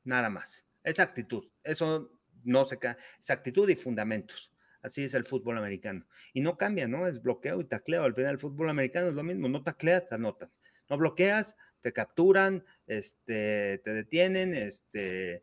[0.05, 0.65] nada más.
[0.83, 1.49] Es actitud.
[1.63, 2.11] Eso
[2.43, 2.95] no se cae.
[3.19, 4.50] Es actitud y fundamentos.
[4.81, 6.07] Así es el fútbol americano.
[6.33, 7.07] Y no cambia, ¿no?
[7.07, 8.03] Es bloqueo y tacleo.
[8.03, 9.47] Al final el fútbol americano es lo mismo.
[9.47, 10.51] No tacleas, te anotan.
[10.89, 15.41] No bloqueas, te capturan, este, te detienen, este,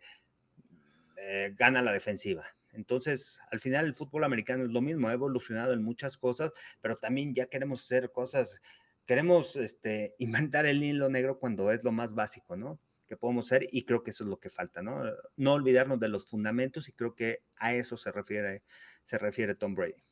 [1.17, 2.45] eh, gana la defensiva.
[2.73, 6.97] Entonces, al final el fútbol americano es lo mismo, ha evolucionado en muchas cosas, pero
[6.97, 8.61] también ya queremos hacer cosas,
[9.07, 12.79] queremos este, inventar el hilo negro cuando es lo más básico, ¿no?
[13.09, 15.03] Que podemos ser y creo que eso es lo que falta, ¿no?
[15.37, 18.63] No olvidarnos de los fundamentos y creo que a eso se refiere,
[19.05, 20.05] se refiere Tom Brady.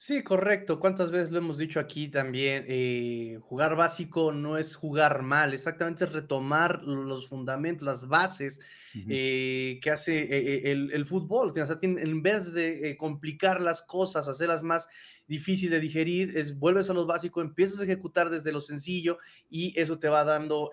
[0.00, 0.78] Sí, correcto.
[0.78, 2.64] ¿Cuántas veces lo hemos dicho aquí también?
[2.68, 8.60] Eh, jugar básico no es jugar mal, exactamente es retomar los fundamentos, las bases
[9.08, 11.50] eh, que hace eh, el, fútbol.
[11.50, 14.88] O sea, en vez de complicar las cosas, hacerlas más
[15.28, 19.78] difíciles de digerir, es vuelves a lo básico, empiezas a ejecutar desde lo sencillo y
[19.80, 20.70] eso te va dando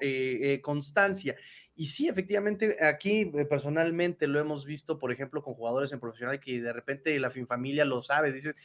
[0.62, 1.36] constancia.
[1.76, 6.62] Y sí, efectivamente, aquí personalmente lo hemos visto, por ejemplo, con jugadores en profesional que
[6.62, 8.56] de repente la familia lo sabe, dice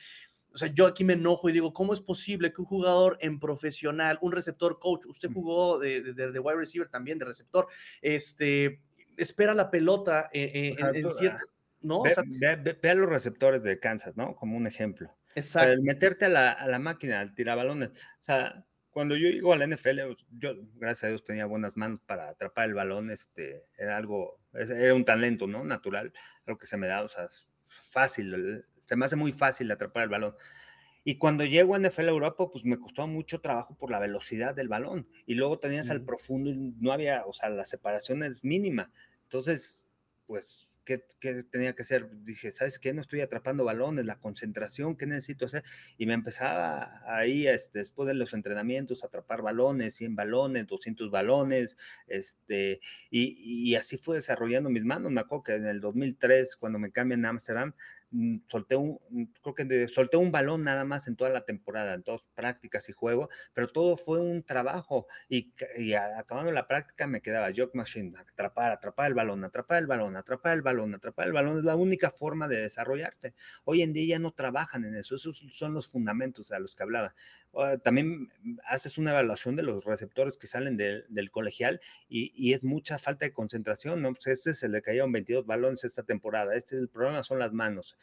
[0.52, 3.38] o sea, yo aquí me enojo y digo, ¿cómo es posible que un jugador en
[3.38, 7.68] profesional, un receptor coach, usted jugó de, de, wide receiver también, de receptor,
[8.02, 8.80] este,
[9.16, 10.76] espera la pelota en,
[11.10, 11.46] cierto...
[11.80, 12.02] ¿no?
[12.02, 14.34] Ve, a los receptores de Kansas, ¿no?
[14.34, 15.14] Como un ejemplo.
[15.34, 15.72] Exacto.
[15.72, 17.90] El meterte a la, a la máquina, al tirabalones.
[17.90, 22.00] O sea, cuando yo llego a la NFL, yo, gracias a Dios, tenía buenas manos
[22.00, 23.10] para atrapar el balón.
[23.10, 25.64] Este, era algo, era un talento, ¿no?
[25.64, 26.12] Natural,
[26.46, 27.28] algo que se me da, o sea,
[27.68, 30.34] fácil, se me hace muy fácil atrapar el balón.
[31.02, 34.68] Y cuando llego a NFL Europa, pues me costó mucho trabajo por la velocidad del
[34.68, 35.08] balón.
[35.24, 38.92] Y luego tenías al profundo y no había, o sea, la separación es mínima.
[39.22, 39.82] Entonces,
[40.26, 40.69] pues
[41.20, 42.08] ¿qué, tenía que hacer?
[42.24, 42.92] Dije, ¿sabes qué?
[42.92, 45.62] No estoy atrapando balones, la concentración, ¿qué necesito hacer?
[45.98, 51.10] Y me empezaba ahí, este, después de los entrenamientos, a atrapar balones, 100 balones, 200
[51.10, 51.76] balones,
[52.06, 55.12] este, y, y así fue desarrollando mis manos.
[55.12, 57.74] Me acuerdo que en el 2003, cuando me cambian a Amsterdam,
[58.48, 62.02] solté un, mm, creo que solté un balón nada más en toda la temporada, en
[62.02, 65.52] todas prácticas y juego, pero todo fue un trabajo y,
[65.94, 70.54] acabando la práctica me quedaba jog machine, atrapar, atrapar el balón, atrapar el balón, atrapar
[70.54, 73.34] el balón, atrapar el balón, es la única forma de desarrollarte.
[73.64, 76.82] Hoy en día ya no trabajan en eso, esos son los fundamentos a los que
[76.82, 77.14] hablaba.
[77.54, 78.28] Ah, también
[78.64, 83.32] haces una evaluación de los receptores que salen del colegial y, es mucha falta de
[83.32, 84.12] concentración, ¿no?
[84.14, 87.52] Pues este se le cayeron 22 balones esta temporada, este es el problema son las
[87.52, 87.96] manos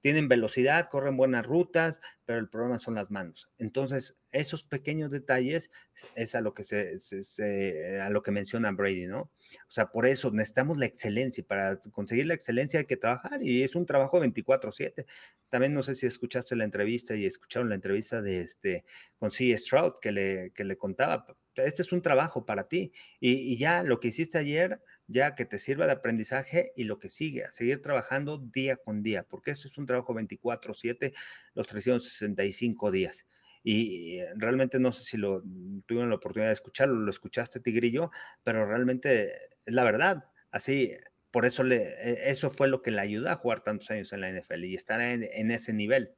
[0.00, 3.50] tienen velocidad, corren buenas rutas, pero el problema son las manos.
[3.58, 5.70] Entonces, esos pequeños detalles
[6.14, 9.22] es a lo que se, a lo que menciona Brady, ¿no?
[9.22, 13.42] O sea, por eso necesitamos la excelencia y para conseguir la excelencia hay que trabajar
[13.42, 15.06] y es un trabajo 24/7.
[15.48, 18.84] También no sé si escuchaste la entrevista y escucharon la entrevista de este
[19.18, 19.56] con C.
[19.56, 23.82] Stroud que le, que le contaba, este es un trabajo para ti y, y ya
[23.82, 27.50] lo que hiciste ayer ya que te sirva de aprendizaje y lo que sigue, a
[27.50, 31.14] seguir trabajando día con día, porque esto es un trabajo 24/7,
[31.54, 33.26] los 365 días.
[33.64, 35.42] Y realmente no sé si lo
[35.86, 38.10] tuvieron la oportunidad de escucharlo, lo escuchaste, Tigrillo,
[38.44, 39.32] pero realmente
[39.66, 40.24] es la verdad.
[40.50, 40.92] Así,
[41.30, 44.20] por eso le, e, eso fue lo que le ayudó a jugar tantos años en
[44.20, 46.14] la NFL y estar en, ese nivel.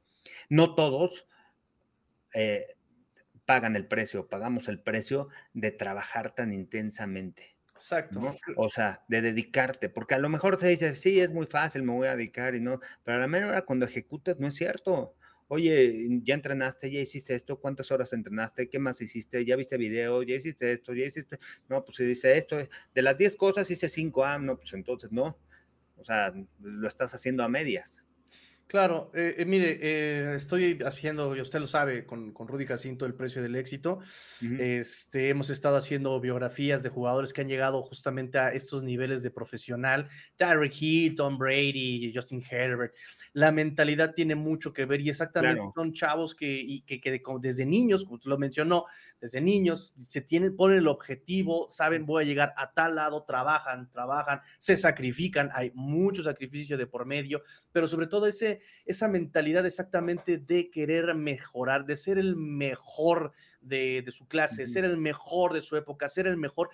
[0.49, 1.27] No todos
[2.33, 2.75] eh,
[3.45, 7.57] pagan el precio, pagamos el precio de trabajar tan intensamente.
[7.81, 8.21] Exacto.
[8.57, 11.91] O sea, de dedicarte, porque a lo mejor te dice, sí, es muy fácil, me
[11.93, 15.15] voy a dedicar y no, pero a la hora cuando ejecutas no es cierto.
[15.47, 18.69] Oye, ya entrenaste, ya hiciste esto, ¿cuántas horas entrenaste?
[18.69, 19.43] ¿Qué más hiciste?
[19.45, 20.21] ¿Ya viste video?
[20.21, 20.93] ¿Ya hiciste esto?
[20.93, 21.39] ¿Ya hiciste?
[21.67, 22.57] No, pues si dice esto,
[22.93, 25.39] de las 10 cosas hice 5, ah, no, pues entonces no.
[25.97, 28.05] O sea, lo estás haciendo a medias.
[28.71, 33.05] Claro, eh, eh, mire, eh, estoy haciendo, y usted lo sabe, con, con, Rudy Jacinto,
[33.05, 33.99] el precio del éxito.
[34.39, 39.29] este, hemos estado haciendo biografías de jugadores que han llegado justamente a estos niveles de
[39.29, 40.07] profesional.
[40.37, 42.95] Tyreek Hill, Tom Brady, Justin Herbert.
[43.33, 48.05] La mentalidad tiene mucho que ver y exactamente son chavos que, que, que, desde niños,
[48.05, 48.85] como usted lo mencionó,
[49.19, 53.89] desde niños se tienen, ponen el objetivo, saben, voy a llegar a tal lado, trabajan,
[53.91, 57.41] trabajan, se sacrifican, hay mucho sacrificio de por medio,
[57.73, 64.03] pero sobre todo ese esa mentalidad exactamente de querer mejorar, de ser el mejor de,
[64.09, 66.69] su clase, ser el mejor de su época, ser el mejor.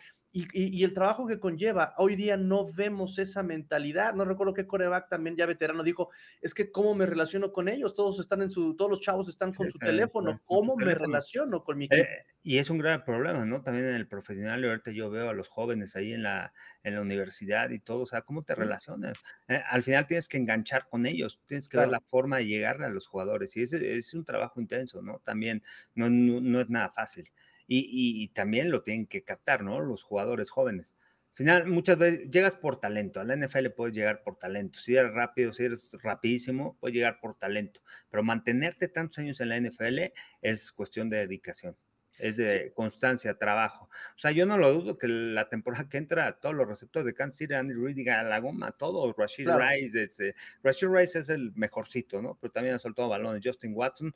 [0.54, 4.14] Y, el trabajo que conlleva, hoy día no vemos esa mentalidad.
[4.14, 6.10] No recuerdo qué coreback también ya veterano dijo,
[6.42, 9.54] es que cómo me relaciono con ellos, todos están en su, todos los chavos están
[9.54, 12.10] con su teléfono, ¿cómo me relaciono con mi eh, equipo?
[12.44, 13.62] y es un gran problema, ¿no?
[13.64, 17.02] También en el profesional, ahorita yo veo a los jóvenes ahí en la, en la
[17.02, 19.18] universidad y todo, o sea, ¿cómo te relacionas?
[19.48, 22.82] Eh, al final tienes que enganchar con ellos, tienes que ver la forma de llegar
[22.84, 25.20] a los jugadores y ese es un trabajo intenso, ¿no?
[25.24, 25.64] También
[25.96, 27.32] no, no es nada fácil
[27.68, 29.80] y, también lo tienen que captar, ¿no?
[29.82, 30.96] Los jugadores jóvenes.
[31.32, 33.20] Al final, muchas veces llegas por talento.
[33.20, 34.80] A la NFL puedes llegar por talento.
[34.80, 37.82] Si eres rápido, si eres rapidísimo, puedes llegar por talento.
[38.10, 41.78] Pero mantenerte tantos años en la NFL es cuestión de dedicación.
[42.18, 43.90] Es de constancia, trabajo.
[44.16, 47.14] O sea, yo no lo dudo que la temporada que entra, todos los receptores de
[47.14, 51.54] Kansas City, Andy Reid, a la goma, todos, Rashid Rice, este, Rashid Rice es el
[51.54, 52.36] mejorcito, ¿no?
[52.42, 53.44] Pero también ha soltado balones.
[53.46, 54.14] Justin Watson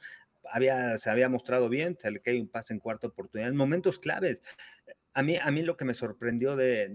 [0.49, 3.99] había, se había mostrado bien, se le cae un pase en cuarta oportunidad, en momentos
[3.99, 4.41] claves.
[5.13, 6.87] A mí, a mí lo que me sorprendió de,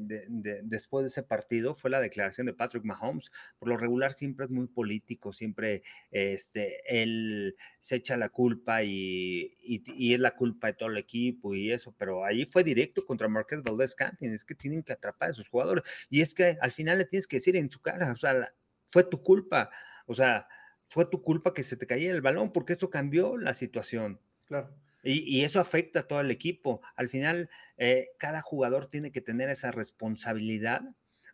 [0.64, 3.30] después de ese partido fue la declaración de Patrick Mahomes.
[3.58, 9.54] Por lo regular siempre es muy político, siempre este, él se echa la culpa y,
[9.60, 13.28] y, es la culpa de todo el equipo y eso, pero ahí fue directo contra
[13.28, 16.72] Marquez Valdez Cantin, es que tienen que atrapar a esos jugadores y es que al
[16.72, 18.50] final le tienes que decir en su cara, o sea,
[18.90, 19.70] fue tu culpa,
[20.06, 20.48] o sea,
[20.88, 24.20] fue tu culpa que se te cayera el balón, porque esto cambió la situación.
[24.46, 24.74] Claro.
[25.02, 26.80] Y, eso afecta a todo el equipo.
[26.96, 30.82] Al final, eh, cada jugador tiene que tener esa responsabilidad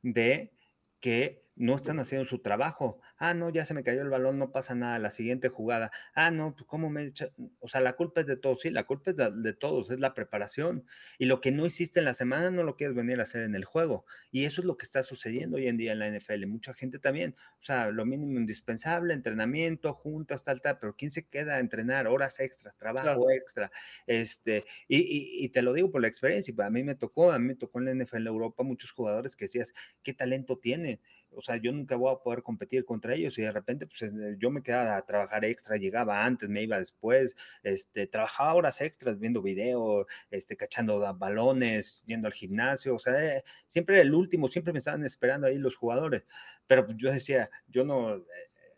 [0.02, 0.52] de
[1.00, 3.00] que no están haciendo su trabajo.
[3.24, 5.92] Ah, no, ya se me cayó el balón, no pasa nada, la siguiente jugada.
[6.12, 7.30] Ah, no, pues cómo me echa?
[7.60, 10.12] O sea, la culpa es de todos, sí, la culpa es de, todos, es la
[10.12, 10.84] preparación.
[11.18, 13.54] Y lo que no hiciste en la semana no lo quieres venir a hacer en
[13.54, 14.06] el juego.
[14.32, 16.46] Y eso es lo que está sucediendo hoy en día en la NFL.
[16.46, 21.24] Mucha gente también, o sea, lo mínimo indispensable, entrenamiento, juntas, tal, tal, pero ¿quién se
[21.24, 22.08] queda a entrenar?
[22.08, 23.70] Horas extras, trabajo extra.
[24.08, 27.46] Este, y, y, te lo digo por la experiencia, a mí me tocó, a mí
[27.46, 31.00] me tocó en la NFL Europa muchos jugadores que decías, ¿qué talento tiene?
[31.30, 34.10] O o sea, yo nunca voy a poder competir contra ellos y de repente pues
[34.38, 39.18] yo me quedaba a trabajar extra, llegaba antes, me iba después, este, trabajaba horas extras
[39.18, 44.72] viendo video, este, cachando balones, yendo al gimnasio, o sea, eh, siempre el último, siempre
[44.72, 46.24] me estaban esperando ahí los jugadores,
[46.66, 48.22] pero pues, yo decía, yo no, eh,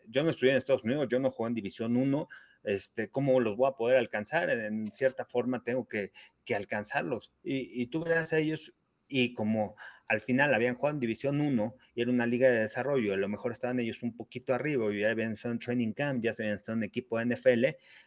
[0.07, 2.27] yo no estudié en Estados Unidos, yo no jugué en División 1,
[2.63, 4.49] este, ¿cómo los voy a poder alcanzar?
[4.49, 6.11] En cierta forma tengo que,
[6.43, 7.31] que alcanzarlos.
[7.43, 8.73] Y, y tú verás a ellos
[9.07, 9.75] y como
[10.07, 13.27] al final habían jugado en División 1 y era una liga de desarrollo, a lo
[13.27, 16.55] mejor estaban ellos un poquito arriba y ya habían estado en training camp, ya habían
[16.55, 17.65] estado en equipo de NFL,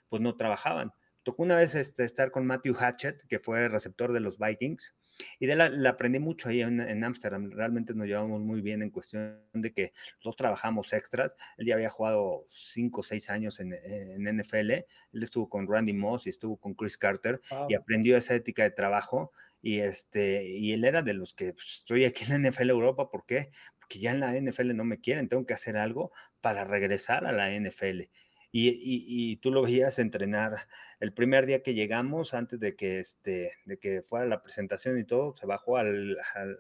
[0.09, 0.93] pues no trabajaban.
[1.23, 4.95] Tocó una vez este, estar con Matthew Hatchett, que fue receptor de los Vikings,
[5.39, 7.51] y de la, la aprendí mucho ahí en Ámsterdam.
[7.51, 11.35] Realmente nos llevamos muy bien en cuestión de que los trabajamos extras.
[11.57, 14.71] Él ya había jugado cinco o seis años en, en, NFL.
[14.71, 18.71] Él estuvo con Randy Moss y estuvo con Chris Carter y aprendió esa ética de
[18.71, 19.33] trabajo
[19.63, 23.11] y, este, y él era de los que pues, estoy aquí en la NFL Europa,
[23.11, 23.51] ¿por qué?
[23.79, 27.33] Porque ya en la NFL no me quieren, tengo que hacer algo para regresar a
[27.33, 28.11] la NFL.
[28.51, 30.69] Y, y, tú lo veías entrenar
[31.01, 35.05] el primer día que llegamos, antes de que, este, de que fuera la presentación y
[35.05, 36.59] todo, se bajó al, al,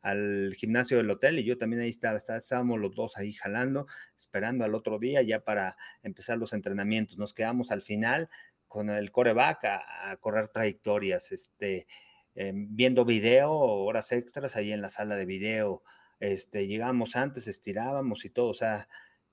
[0.00, 4.64] al gimnasio del hotel y yo también ahí estaba, estábamos los dos ahí jalando, esperando
[4.64, 7.18] al otro día ya para empezar los entrenamientos.
[7.18, 8.28] Nos quedamos al final
[8.66, 11.86] con el coreback a, a correr trayectorias, este,
[12.40, 15.82] eh, viendo video, horas extras ahí en la sala de video,
[16.20, 18.88] este, llegamos antes, estirábamos y todo, o sea,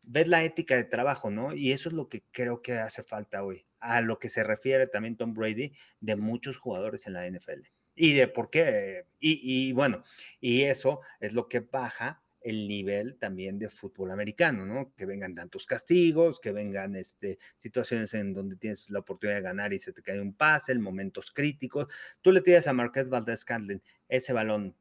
[0.07, 1.53] ves la ética de trabajo, ¿no?
[1.53, 4.87] Y eso es lo que creo que hace falta hoy, a lo que se refiere
[4.87, 7.67] también Tom Brady de muchos jugadores en la NFL.
[7.93, 10.03] Y de por qué, y, y bueno,
[10.39, 14.93] y eso es lo que baja el nivel también de fútbol americano, ¿no?
[14.95, 19.73] Que vengan tantos castigos, que vengan este, situaciones en donde tienes la oportunidad de ganar
[19.73, 21.87] y se te cae un pase, en momentos críticos.
[22.21, 24.75] Tú le tiras a Marquez Valdez Scandlin ese balón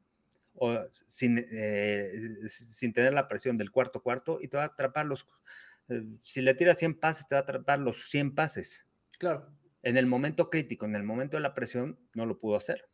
[0.53, 2.13] o, sin, eh,
[2.47, 5.25] sin tener la presión del cuarto cuarto y te va a atrapar los...
[5.89, 8.85] Eh, si le tiras 100 pases, te va a atrapar los 100 pases.
[9.17, 9.51] Claro.
[9.81, 12.87] En el momento crítico, en el momento de la presión, no lo pudo hacer.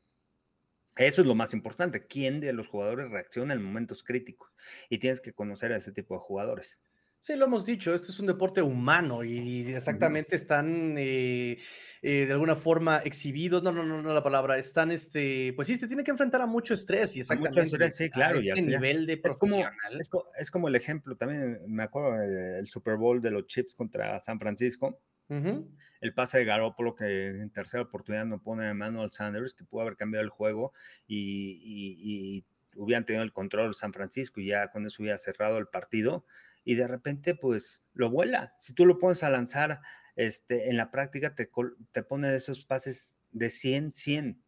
[0.97, 2.05] Eso es lo más importante.
[2.05, 4.51] ¿Quién de los jugadores reacciona en momentos críticos?
[4.89, 6.77] Y tienes que conocer a ese tipo de jugadores.
[7.21, 11.55] Sí, lo hemos dicho, este es un deporte humano y exactamente están eh,
[12.01, 15.75] eh, de alguna forma exhibidos, no, no, no, no la palabra, están, este, pues sí,
[15.75, 19.05] se tiene que enfrentar a mucho estrés y exactamente estrés, sí, claro, a ese nivel
[19.05, 19.71] de profesional.
[19.99, 23.75] Es como, es, como, el ejemplo, también me acuerdo el Super Bowl de los Chiefs
[23.75, 29.11] contra San Francisco, el pase de Garoppolo que en tercera oportunidad no pone a Manuel
[29.11, 30.73] Sanders, que pudo haber cambiado el juego
[31.07, 36.25] y, hubieran tenido el control San Francisco y ya con eso hubiera cerrado el partido.
[36.63, 38.53] Y de repente, pues lo vuela.
[38.59, 39.81] Si tú lo pones a lanzar
[40.15, 41.49] este, en la práctica, te,
[41.91, 44.41] te pone esos pases de 100, 100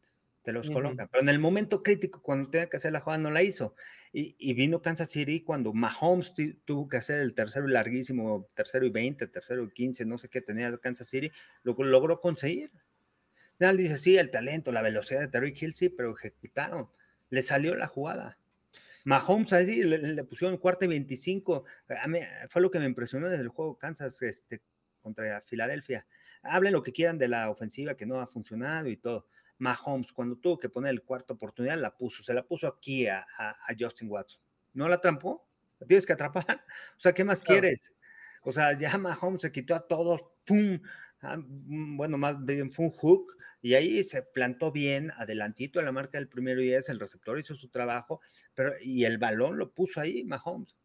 [0.44, 1.08] te los coloca.
[1.08, 3.76] Pero en el momento crítico, cuando tenía que hacer la jugada, no la hizo.
[4.16, 8.92] Y, vino Kansas City cuando Mahomes tuvo que hacer el tercero y larguísimo, tercero y
[8.92, 11.32] 20, tercero y 15, no sé qué tenía Kansas City,
[11.64, 12.72] lo logró conseguir.
[13.58, 16.90] Nadie dice, sí, el talento, la velocidad de Terry Hill, sí, pero ejecutaron.
[17.32, 18.38] Le salió la jugada.
[19.04, 21.66] Mahomes ahí le, le pusieron cuarto y 25.
[22.02, 24.62] A mí, fue lo que me impresionó desde el juego Kansas este,
[25.02, 26.06] contra Filadelfia.
[26.44, 29.26] Hablen lo que quieran de la ofensiva que no ha funcionado y todo.
[29.58, 33.26] Mahomes, cuando tuvo que poner el cuarto oportunidad, la puso, se la puso aquí a,
[33.80, 34.42] Justin Watson.
[34.74, 35.48] ¿No la trampó?
[35.80, 36.46] La tienes que atrapar.
[36.98, 37.94] O sea, ¿qué más quieres?
[38.44, 40.80] O sea, ya Mahomes se quitó a todos, ¡pum!
[41.22, 45.86] Ah, mm, bueno, más bien fue un hook y ahí se plantó bien, adelantito en
[45.86, 48.20] la marca del primero y es el receptor hizo su trabajo,
[48.54, 50.76] pero y el balón lo puso ahí Mahomes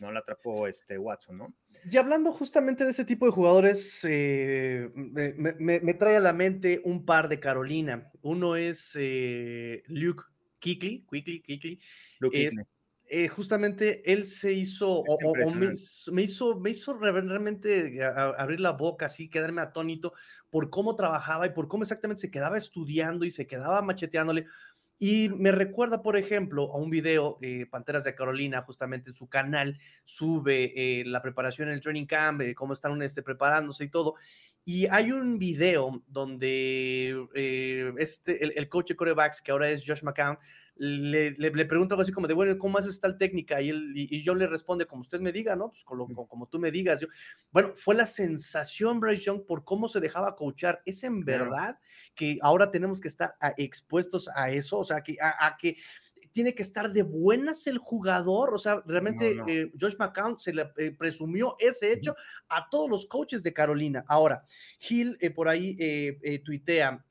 [0.00, 1.54] no la atrapó este Watson, ¿no?
[1.90, 7.04] Y hablando justamente de este tipo de jugadores, eh, me, trae a la mente un
[7.04, 8.10] par de Carolina.
[8.22, 10.24] Uno es eh, Luke
[10.60, 11.80] Kuechly, Quickly, Quickly.
[13.08, 15.54] Eh, justamente él se hizo, o,
[16.10, 20.12] me, hizo, me hizo realmente abrir la boca, así, quedarme atónito
[20.50, 24.46] por cómo trabajaba y por cómo exactamente se quedaba estudiando y se quedaba macheteándole
[24.98, 27.38] y me recuerda, por ejemplo, a un video,
[27.70, 32.40] Panteras de Carolina, justamente en su canal, sube eh, la preparación en el training camp,
[32.40, 34.14] eh, cómo están este, preparándose y todo.
[34.64, 40.02] Y hay un video donde eh, este, el, coach de corebacks, que ahora es Josh
[40.02, 40.38] McCown,
[40.76, 43.60] le, le, pregunta algo así como de, bueno, ¿cómo haces tal técnica?
[43.60, 45.70] Y, él, y, yo le responde, como usted me diga, ¿no?
[45.70, 47.00] Pues como, como tú me digas.
[47.00, 47.08] Yo,
[47.50, 50.82] bueno, fue la sensación, Bryce Young, por cómo se dejaba coachar.
[50.84, 51.78] ¿Es en verdad
[52.14, 54.78] que ahora tenemos que estar expuestos a eso?
[54.78, 55.76] O sea, que, a que
[56.36, 58.52] tiene que estar de buenas el jugador.
[58.52, 62.14] O sea, realmente eh, Josh McCown se le eh, presumió ese hecho
[62.50, 64.04] a todos los coaches de Carolina.
[64.06, 64.44] Ahora,
[64.86, 65.78] Hill eh, por ahí
[66.44, 67.02] tuitea.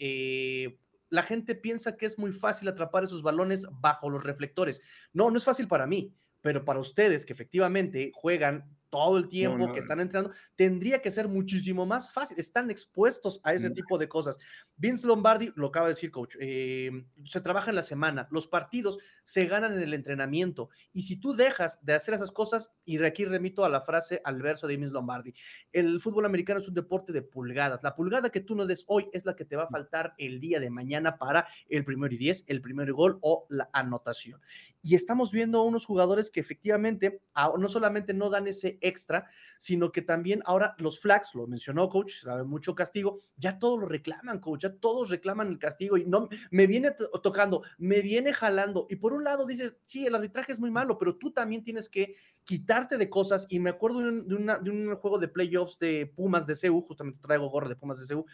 [1.16, 4.82] La gente piensa que es muy fácil atrapar esos balones bajo los reflectores.
[5.14, 6.14] No, no es fácil para mí
[6.46, 11.28] pero para ustedes que efectivamente juegan todo el tiempo que están entrando, tendría que ser
[11.28, 12.40] muchísimo más fácil.
[12.40, 13.74] Están expuestos a ese mm.
[13.74, 14.40] tipo de cosas.
[14.78, 16.92] Vince Lombardi, lo acaba de decir, coach, eh,
[17.26, 20.70] se trabaja en la semana, los partidos se ganan en el entrenamiento.
[20.94, 24.42] Y si tú dejas de hacer esas cosas, y aquí remito a la frase, al
[24.42, 25.34] verso de Vince Lombardi,
[25.74, 27.84] el fútbol americano es un deporte de pulgadas.
[27.84, 30.40] La pulgada que tú no des hoy es la que te va a faltar el
[30.40, 34.40] día de mañana para el primero y diez, el primer gol o la anotación.
[34.82, 37.22] Y estamos viendo unos jugadores que efectivamente
[37.60, 39.28] no solamente no dan ese extra,
[39.58, 43.88] sino que también ahora los flags, lo mencionó coach, sabe mucho castigo, ya todos lo
[43.88, 46.92] reclaman, coach, ya todos reclaman el castigo y no me viene
[47.24, 48.88] tocando, me viene jalando.
[48.90, 51.90] Y por un lado dices, sí, el arbitraje es muy malo, pero tú también tienes
[51.90, 53.48] que quitarte de cosas.
[53.50, 57.70] Y me acuerdo de un, juego de playoffs de Pumas de CEU, justamente traigo gorro
[57.70, 58.26] de Pumas de CEU,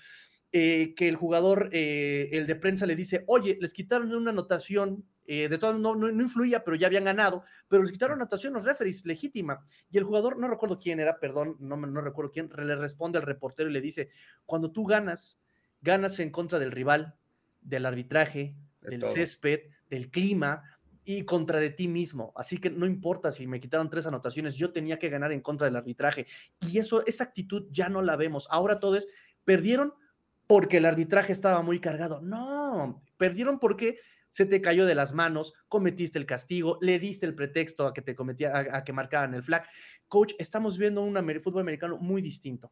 [0.52, 5.06] eh, que el jugador, eh, el de prensa le dice, oye, les quitaron una anotación
[5.34, 8.66] eh, de todo no, no, influía, pero ya habían ganado, pero les quitaron anotación los
[8.66, 9.64] referees, legítima.
[9.90, 13.24] Y el jugador, no recuerdo quién era, perdón, no, no recuerdo quién, le responde al
[13.24, 14.10] reportero y le dice,
[14.46, 15.40] cuando tú ganas,
[15.80, 17.16] ganas en contra del rival,
[17.62, 20.64] del arbitraje, del césped, del clima
[21.06, 22.34] y contra de ti mismo.
[22.36, 25.64] Así que no importa si me quitaron tres anotaciones, yo tenía que ganar en contra
[25.64, 26.28] del arbitraje.
[26.60, 28.50] Y eso, esa actitud ya no la vemos.
[28.52, 29.08] Ahora todo es,
[29.46, 29.94] perdieron
[30.46, 32.20] porque el arbitraje estaba muy cargado.
[32.20, 33.98] No, perdieron porque
[34.32, 38.02] se te cayó de las manos, cometiste el castigo, le diste el pretexto a que
[38.02, 39.68] te cometía, a, que marcaran el flag.
[40.08, 42.72] Coach, estamos viendo un fútbol americano muy distinto.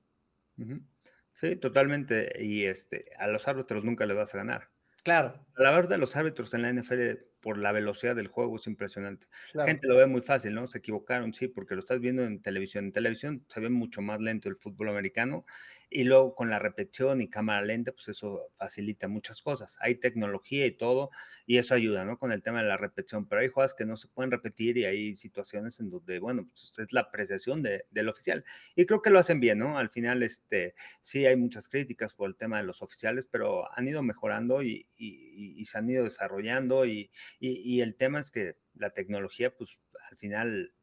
[1.33, 2.31] Sí, totalmente.
[2.41, 4.69] Y este, a los árbitros nunca le vas a ganar.
[5.03, 5.45] Claro.
[5.57, 7.11] La verdad, los árbitros en la NFL
[7.41, 9.27] por la velocidad del juego es impresionante.
[9.53, 10.67] La gente lo ve muy fácil, ¿no?
[10.67, 12.85] Se equivocaron, sí, porque lo estás viendo en televisión.
[12.85, 15.45] En televisión se ve mucho más lento el fútbol americano
[15.89, 19.77] y luego con la repetición y cámara lenta, pues eso facilita muchas cosas.
[19.81, 21.09] Hay tecnología y todo
[21.47, 22.17] y eso ayuda, ¿no?
[22.17, 24.85] Con el tema de la repetición, pero hay jugadas que no se pueden repetir y
[24.85, 28.43] hay situaciones en donde, bueno, pues es la apreciación de, del oficial.
[28.75, 29.79] Y creo que lo hacen bien, ¿no?
[29.79, 33.87] Al final, este, sí hay muchas críticas por el tema de los oficiales, pero han
[33.87, 38.91] ido mejorando y, y se han ido desarrollando y, y, el tema es que la
[38.91, 39.77] tecnología, pues
[40.09, 40.73] al final,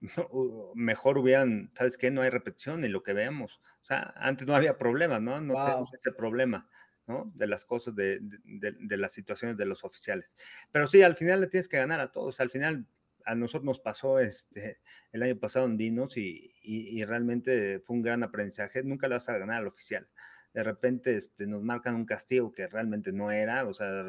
[0.74, 2.10] mejor hubieran, ¿sabes qué?
[2.10, 3.60] No hay repetición y lo que veamos.
[3.82, 5.40] O sea, antes no había problemas, ¿no?
[5.40, 6.68] No tenemos ese problema.
[7.06, 7.30] ¿no?
[7.34, 10.34] De las cosas, de, de, las situaciones de los oficiales.
[10.72, 12.40] Pero sí, al final le tienes que ganar a todos.
[12.40, 12.86] Al final,
[13.24, 14.80] a nosotros nos pasó este,
[15.12, 18.82] el año pasado en Dinos y, y, realmente fue un gran aprendizaje.
[18.82, 20.08] Nunca le vas a ganar al oficial.
[20.52, 24.04] De repente este, nos marcan un castigo que realmente no era, o sea,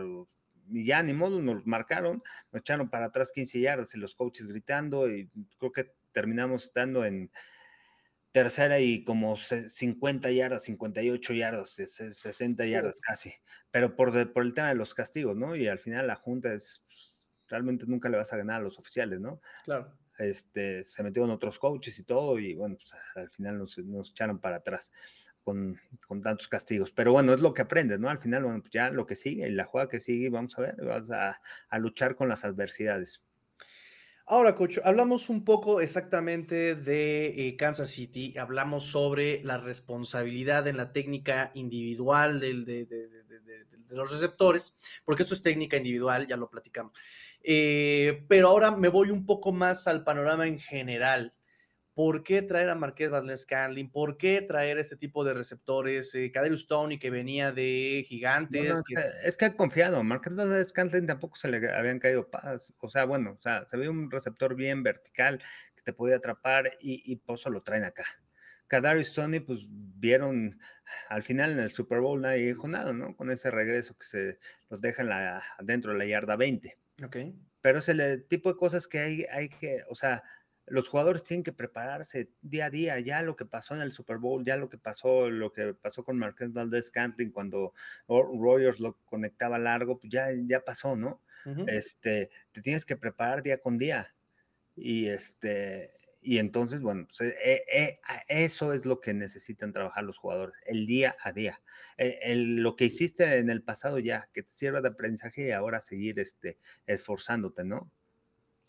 [0.71, 4.47] y ya ni modo, nos marcaron, nos echaron para atrás 15 yardas y los coaches
[4.47, 7.31] gritando y creo que terminamos estando en
[8.31, 13.33] tercera y como 50 yardas, 58 yardas, 60 yardas casi,
[13.71, 15.55] pero por, por el tema de los castigos, ¿no?
[15.55, 17.15] Y al final la junta es, pues,
[17.47, 19.39] realmente nunca le vas a ganar a los oficiales, ¿no?
[19.63, 19.97] Claro.
[20.17, 24.39] Este, se metieron otros coaches y todo y bueno, pues al final nos, nos echaron
[24.39, 24.91] para atrás
[25.45, 25.79] con,
[26.23, 26.91] tantos castigos.
[26.91, 28.09] Pero bueno, es lo que aprendes, ¿no?
[28.09, 30.75] Al final, bueno, pues ya lo que sigue, la jugada que sigue, vamos a ver,
[30.83, 33.21] vas a, luchar con las adversidades.
[34.25, 40.77] Ahora, coach, hablamos un poco exactamente de eh, Kansas City, hablamos sobre la responsabilidad en
[40.77, 42.87] la técnica individual de,
[43.89, 44.75] los receptores,
[45.05, 46.93] porque esto es técnica individual, ya lo platicamos.
[47.43, 51.34] Eh, pero ahora me voy un poco más al panorama en general.
[51.95, 53.89] ¿Por qué traer a Marqués Valdez Scanlin?
[53.89, 56.13] ¿Por qué traer este tipo de receptores?
[56.13, 56.31] Eh,
[56.67, 58.83] Tony, que venía de Gigantes.
[59.23, 60.03] Es que ha confiado.
[60.03, 62.73] Marqués Valdez Scanlin tampoco se le habían caído paz.
[62.79, 65.41] O sea, bueno, o sea, se ve un receptor bien vertical
[65.73, 68.05] que te podía atrapar y, y por eso lo traen acá.
[68.67, 70.59] Kadarius Tony, pues vieron
[71.09, 73.15] al final en el Super Bowl nadie dijo nada, ¿no?
[73.15, 74.39] Con ese regreso que se
[74.69, 76.77] los dejan la, dentro de la yarda 20.
[77.03, 77.17] Ok.
[77.61, 80.23] Pero es el tipo de cosas que hay, hay que, o sea,
[80.67, 84.17] los jugadores tienen que prepararse día a día, ya lo que pasó en el Super
[84.17, 87.73] Bowl, ya lo que pasó, lo que pasó con Marquez Valdez Cantlin cuando
[88.07, 91.21] Royers lo conectaba largo, pues ya, ya pasó, ¿no?
[91.67, 94.15] Este, te tienes que preparar día con día.
[94.75, 95.93] Y este,
[96.25, 100.87] y entonces, bueno, pues, eh, eh, eso es lo que necesitan trabajar los jugadores, el
[100.87, 101.61] día a día.
[101.97, 105.81] Eh, lo que hiciste en el pasado ya, que te sirva de aprendizaje y ahora
[105.81, 106.57] seguir este,
[106.87, 107.91] esforzándote, ¿no?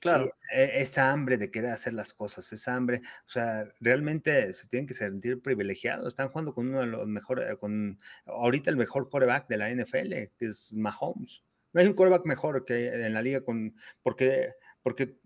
[0.06, 0.32] Claro.
[0.52, 4.86] E, esa hambre de querer hacer las cosas, esa hambre, o sea, realmente se tienen
[4.86, 6.08] que sentir privilegiados.
[6.08, 9.70] Están jugando con uno de los mejores, eh, con ahorita el mejor quarterback de la
[9.70, 11.42] NFL, que es Mahomes.
[11.72, 14.54] No hay un quarterback mejor que en la liga con, porque
[14.86, 15.18] porque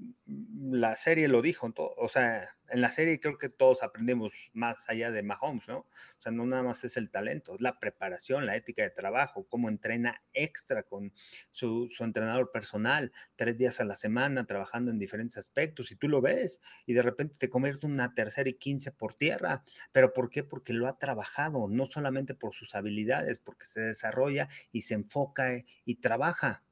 [0.57, 5.11] la serie lo dijo, o sea, en la serie creo que todos aprendemos más allá
[5.11, 5.81] de Mahomes, ¿no?
[5.81, 9.47] O sea, no nada más es el talento, es la preparación, la ética de trabajo,
[9.47, 11.13] cómo entrena extra con
[11.51, 16.09] su, su entrenador personal, tres días a la semana trabajando en diferentes aspectos, y tú
[16.09, 19.63] lo ves, y de repente te convierte una tercera y quince por tierra.
[19.93, 20.43] ¿Pero por qué?
[20.43, 25.53] Porque lo ha trabajado, no solamente por sus habilidades, porque se desarrolla y se enfoca
[25.53, 26.65] eh, y trabaja.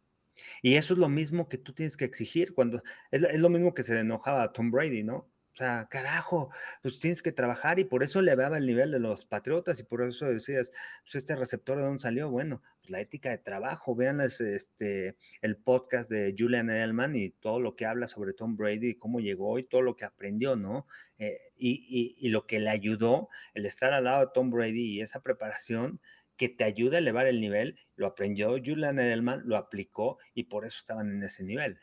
[0.62, 3.82] Y eso es lo mismo que tú tienes que exigir cuando es, lo mismo que
[3.82, 5.28] se enojaba a Tom Brady, ¿no?
[5.55, 6.51] O sea, carajo,
[6.82, 9.82] pues tienes que trabajar y por eso le daba el nivel de los Patriotas y
[9.82, 10.70] por eso decías,
[11.03, 15.57] pues este receptor de dónde salió, bueno, pues la ética de trabajo, vean este, el
[15.57, 19.59] podcast de Julian Edelman y todo lo que habla sobre Tom Brady y cómo llegó
[19.59, 20.86] y todo lo que aprendió, ¿no?
[21.18, 25.01] Eh, y, y lo que le ayudó el estar al lado de Tom Brady y
[25.01, 26.01] esa preparación
[26.39, 30.64] que te ayude a elevar el nivel, lo aprendió Julian Edelman, lo aplicó y por
[30.64, 31.78] eso estaban en ese nivel.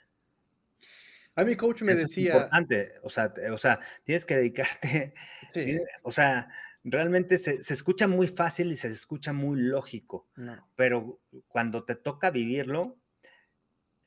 [1.35, 2.29] A mi coach me decía.
[2.29, 5.13] Es importante, o sea, o sea, tienes que dedicarte.
[6.03, 6.49] o sea,
[6.83, 10.29] realmente se, escucha muy fácil y se escucha muy lógico,
[10.75, 12.97] pero cuando te toca vivirlo,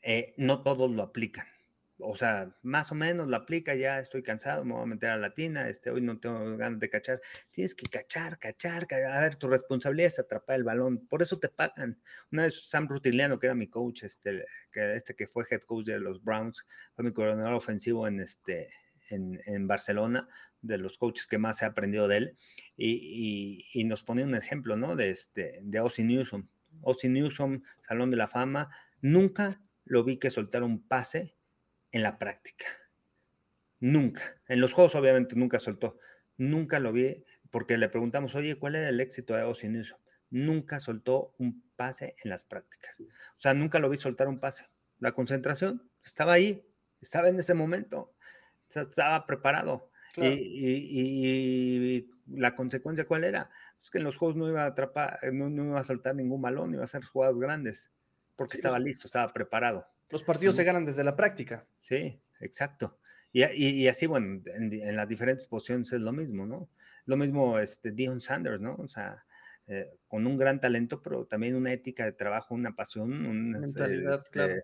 [0.00, 1.46] eh, no todos lo aplican
[2.00, 5.16] o sea, más o menos la aplica, ya estoy cansado, me voy a meter a
[5.16, 7.20] la tina, este, hoy no tengo ganas de cachar.
[7.50, 9.12] Tienes que cachar, cachar, cachar.
[9.12, 12.00] A ver, tu responsabilidad es atrapar el balón, por eso te pagan.
[12.30, 15.86] Una vez Sam Rutiliano, que era mi coach, este que, este que fue head coach
[15.86, 18.70] de los Browns, fue mi coordinador ofensivo en, este,
[19.10, 20.28] en, Barcelona,
[20.62, 22.36] de los coaches que más he aprendido de él,
[22.76, 24.94] y, y, y nos pone un ejemplo, ¿no?
[24.94, 26.46] De, este, de Ozzy Newsom.
[26.82, 28.70] Ozzy Newsom, Salón de la Fama,
[29.00, 31.37] nunca lo vi que soltar un pase
[31.92, 32.66] en la práctica.
[33.80, 34.22] Nunca.
[34.48, 35.98] En los juegos obviamente nunca soltó.
[36.36, 39.68] Nunca lo vi porque le preguntamos, oye, ¿cuál era el éxito de Ozzy
[40.30, 42.96] Nunca soltó un pase en las prácticas.
[43.00, 44.66] O sea, nunca lo vi soltar un pase.
[44.98, 46.66] La concentración estaba ahí,
[47.00, 48.12] estaba en ese momento,
[48.68, 49.90] estaba preparado.
[50.16, 53.50] Y, la consecuencia cuál era?
[53.80, 56.74] Es que en los juegos no iba a atrapar, no, iba a soltar ningún balón,
[56.74, 57.92] iba a hacer jugadas grandes,
[58.34, 59.86] porque estaba listo, estaba preparado.
[60.10, 61.66] Los partidos se ganan desde la práctica.
[61.78, 62.98] Sí, exacto.
[63.30, 66.70] Y, así, bueno, en, las diferentes posiciones es lo mismo, ¿no?
[67.04, 68.74] Lo mismo este, Dion Sanders, ¿no?
[68.76, 69.24] O sea,
[69.70, 74.14] eh, con un gran talento, pero también una ética de trabajo, una pasión, una mentalidad,
[74.14, 74.54] este, claro.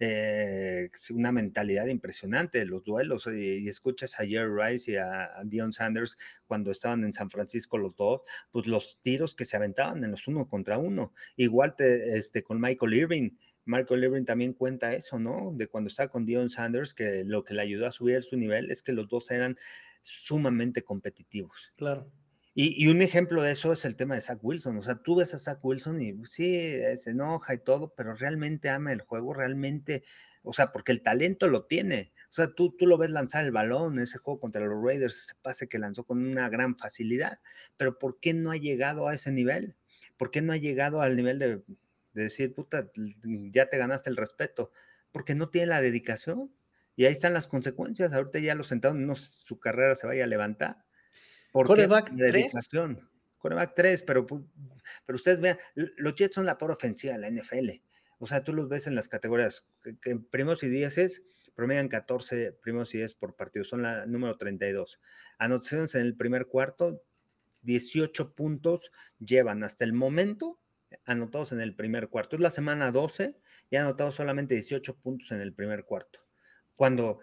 [0.00, 3.26] Eh, una mentalidad impresionante, los duelos.
[3.26, 7.94] Y, escuchas a Jerry Rice y a, Dion Sanders cuando estaban en San Francisco los
[7.94, 11.12] dos, pues los tiros que se aventaban en los uno contra uno.
[11.36, 13.30] Igual te, este, con Michael Irving
[13.64, 15.52] Marco Levin también cuenta eso, ¿no?
[15.54, 18.70] De cuando estaba con Dion Sanders, que lo que le ayudó a subir su nivel
[18.70, 19.56] es que los dos eran
[20.02, 21.72] sumamente competitivos.
[21.76, 22.10] Claro.
[22.56, 24.78] Y, un ejemplo de eso es el tema de Zach Wilson.
[24.78, 28.14] O sea, tú ves a Zach Wilson y pues, sí, se enoja y todo, pero
[28.14, 30.04] realmente ama el juego, realmente,
[30.44, 32.12] o sea, porque el talento lo tiene.
[32.30, 35.34] O sea, tú, tú lo ves lanzar el balón, ese juego contra los Raiders, ese
[35.42, 37.40] pase que lanzó con una gran facilidad,
[37.76, 39.74] pero ¿por qué no ha llegado a ese nivel?
[40.16, 41.60] ¿Por qué no ha llegado al nivel de,
[42.14, 42.90] de decir, puta,
[43.50, 44.72] ya te ganaste el respeto,
[45.12, 46.52] porque no tiene la dedicación.
[46.96, 48.12] Y ahí están las consecuencias.
[48.12, 50.84] Ahorita ya lo sentado, no su carrera se vaya a levantar.
[51.52, 53.08] ¿Por Coreback dedicación.
[53.38, 57.70] Coreback 3, pero, pero ustedes vean, los Jets son la peor ofensiva de la NFL.
[58.18, 59.66] O sea, tú los ves en las categorías
[60.00, 61.22] que, en primos y dieces
[61.54, 64.98] promedian 14 primos y 10 por partido, son la número 32.
[65.38, 67.02] Anotaciones en el primer cuarto,
[67.62, 70.58] 18 puntos llevan hasta el momento
[71.04, 72.36] anotados en el primer cuarto.
[72.36, 73.36] Es la semana 12
[73.70, 76.20] y ha anotado solamente 18 puntos en el primer cuarto.
[76.76, 77.20] Cuando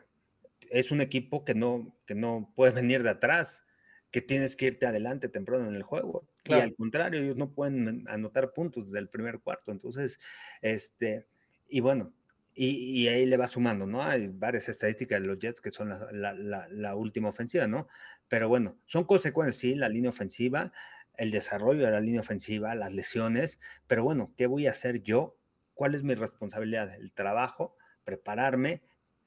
[0.70, 3.66] es un equipo que no, que no puede venir de atrás,
[4.12, 6.28] que tienes que irte adelante temprano en el juego.
[6.46, 9.72] Y al contrario, ellos no pueden anotar puntos desde el primer cuarto.
[9.72, 10.20] Entonces,
[10.62, 11.28] este,
[11.70, 12.14] y bueno,
[12.54, 14.04] y, ahí le va sumando, ¿no?
[14.04, 16.34] Hay varias estadísticas de los Jets que son la,
[16.70, 17.88] la última ofensiva, ¿no?
[18.28, 20.74] Pero bueno, son consecuencias, sí, la línea ofensiva
[21.18, 25.38] el desarrollo de la línea ofensiva, las lesiones, pero bueno, ¿qué voy a hacer yo?
[25.74, 26.93] ¿Cuál es mi responsabilidad?
[26.95, 28.82] El trabajo, prepararme,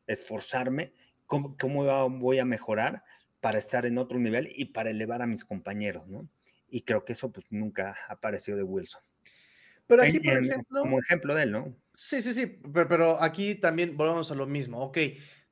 [0.06, 0.92] esforzarme,
[1.26, 1.56] ¿cómo,
[2.10, 3.04] voy a mejorar
[3.40, 6.28] para estar en otro nivel y para elevar a mis compañeros, ¿no?
[6.68, 9.02] Y creo que eso pues nunca apareció de Wilson.
[9.86, 10.80] Pero aquí, por ejemplo...
[10.80, 11.76] Como ejemplo de él, ¿no?
[11.92, 14.98] Sí, sí, sí, pero, pero, aquí también volvemos a lo mismo, ok,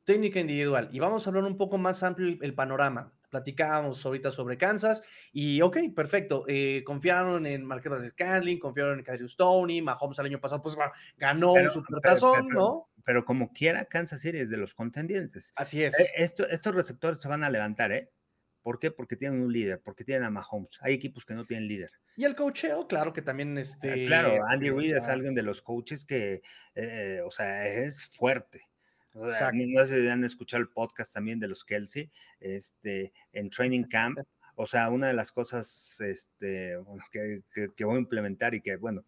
[0.04, 4.58] técnica individual, y vamos a hablar un poco más amplio el panorama platicábamos ahorita sobre
[4.58, 5.02] Kansas
[5.32, 10.40] y ok, perfecto, eh, confiaron en Marquez Scanlin, confiaron en Kadrius Stoney, Mahomes el año
[10.40, 10.76] pasado pues
[11.16, 12.90] ganó un supertazón, ¿no?
[13.04, 15.52] Pero como quiera, Kansas City es de los contendientes.
[15.56, 15.98] Así es.
[15.98, 18.12] Eh, estos receptores se van a levantar, ¿eh?
[18.60, 18.90] ¿Por qué?
[18.90, 20.78] Porque tienen un líder, porque tienen a Mahomes.
[20.82, 21.90] Hay equipos que no tienen líder.
[22.16, 24.04] Y el coacheo, claro que también ah, este.
[24.06, 26.42] Claro, Andy Reid es alguien de los coaches que,
[26.74, 28.68] eh, o sea, es fuerte.
[29.14, 32.10] No sé si han escuchado el podcast también de los Kelsey,
[32.40, 34.18] este, en Training Camp.
[34.54, 36.76] O sea, una de las cosas este,
[37.10, 37.42] que,
[37.74, 39.02] que, voy a implementar y que, bueno,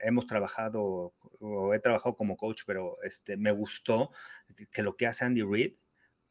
[0.00, 4.10] hemos trabajado o he trabajado como coach, pero este, me gustó
[4.72, 5.74] que lo que hace Andy Reid,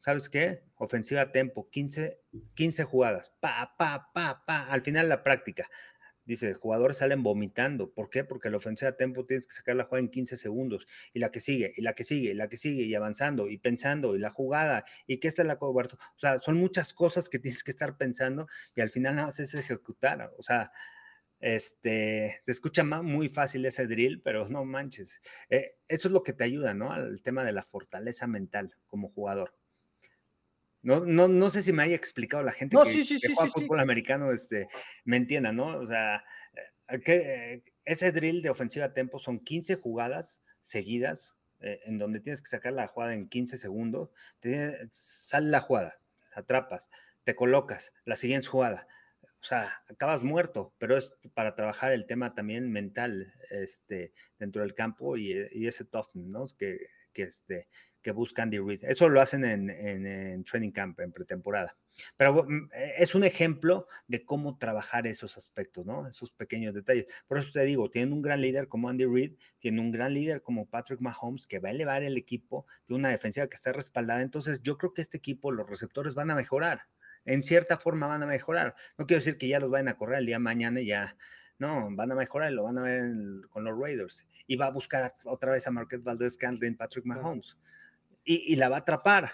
[0.00, 0.64] ¿sabes qué?
[0.74, 2.20] Ofensiva a tempo, 15,
[2.54, 5.68] 15 jugadas, pa, pa, pa, pa, al final la práctica.
[6.26, 7.92] Dice, jugadores salen vomitando.
[7.92, 8.24] ¿Por qué?
[8.24, 10.86] Porque la ofensiva a tempo tienes que sacar la jugada en 15 segundos.
[11.14, 13.58] Y la que sigue, y la que sigue, y la que sigue, y avanzando, y
[13.58, 16.02] pensando, y la jugada, y que esta es la cobertura.
[16.16, 19.40] O sea, son muchas cosas que tienes que estar pensando y al final nada más
[19.40, 20.32] es ejecutar.
[20.38, 20.72] O sea,
[21.40, 25.20] este, se escucha muy fácil ese drill, pero no manches.
[25.50, 26.92] Eh, eso es lo que te ayuda, ¿no?
[26.92, 29.54] Al tema de la fortaleza mental como jugador.
[30.86, 34.68] No, no, no sé si me haya explicado la gente que, juega fútbol americano, este,
[35.04, 35.76] me entienda, ¿no?
[35.78, 36.22] O sea,
[36.86, 42.20] eh, que, ese drill de ofensiva a tempo son 15 jugadas seguidas, eh, en donde
[42.20, 45.98] tienes que sacar la jugada en 15 segundos, te, sale la jugada,
[46.32, 46.88] atrapas,
[47.24, 48.86] te colocas, la siguiente jugada,
[49.42, 54.76] o sea, acabas muerto, pero es para trabajar el tema también mental este, dentro del
[54.76, 55.32] campo y,
[55.66, 56.46] ese toughness, ¿no?
[56.56, 56.78] Que,
[57.12, 57.66] que, este,
[58.06, 58.84] que busca Andy Reid.
[58.84, 61.76] Eso lo hacen en, training camp, en pretemporada.
[62.16, 66.06] Pero mm, eh, es un ejemplo de cómo trabajar esos aspectos, ¿no?
[66.06, 67.06] Esos pequeños detalles.
[67.26, 70.40] Por eso te digo, tienen un gran líder como Andy Reid, tienen un gran líder
[70.40, 74.20] como Patrick Mahomes, que va a elevar el equipo de una defensiva que está respaldada.
[74.20, 76.82] Entonces, yo creo que este equipo, los receptores van a mejorar.
[77.24, 78.76] En cierta forma van a mejorar.
[78.98, 81.16] No quiero decir que ya los vayan a correr el día de mañana y ya
[81.58, 83.02] no, van a mejorar, lo van a ver
[83.50, 84.24] con los Raiders.
[84.46, 87.56] Y va a buscar otra vez a Marquette Valdez Scantling, Patrick Mahomes
[88.26, 89.32] y, la va a atrapar,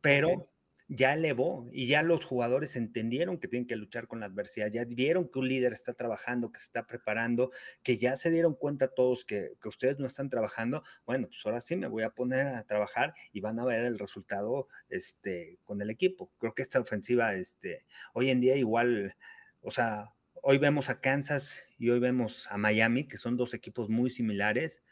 [0.00, 0.50] pero
[0.86, 4.84] ya elevó y ya los jugadores entendieron que tienen que luchar con la adversidad, ya
[4.84, 7.50] vieron que un líder está trabajando, que se está preparando,
[7.82, 11.62] que ya se dieron cuenta todos que, que, ustedes no están trabajando, bueno, pues ahora
[11.62, 15.80] sí me voy a poner a trabajar y van a ver el resultado este, con
[15.80, 16.30] el equipo.
[16.38, 19.16] Creo que esta ofensiva, este, hoy en día igual,
[19.62, 23.88] o sea, hoy vemos a Kansas y hoy vemos a Miami, que son dos equipos
[23.88, 24.82] muy similares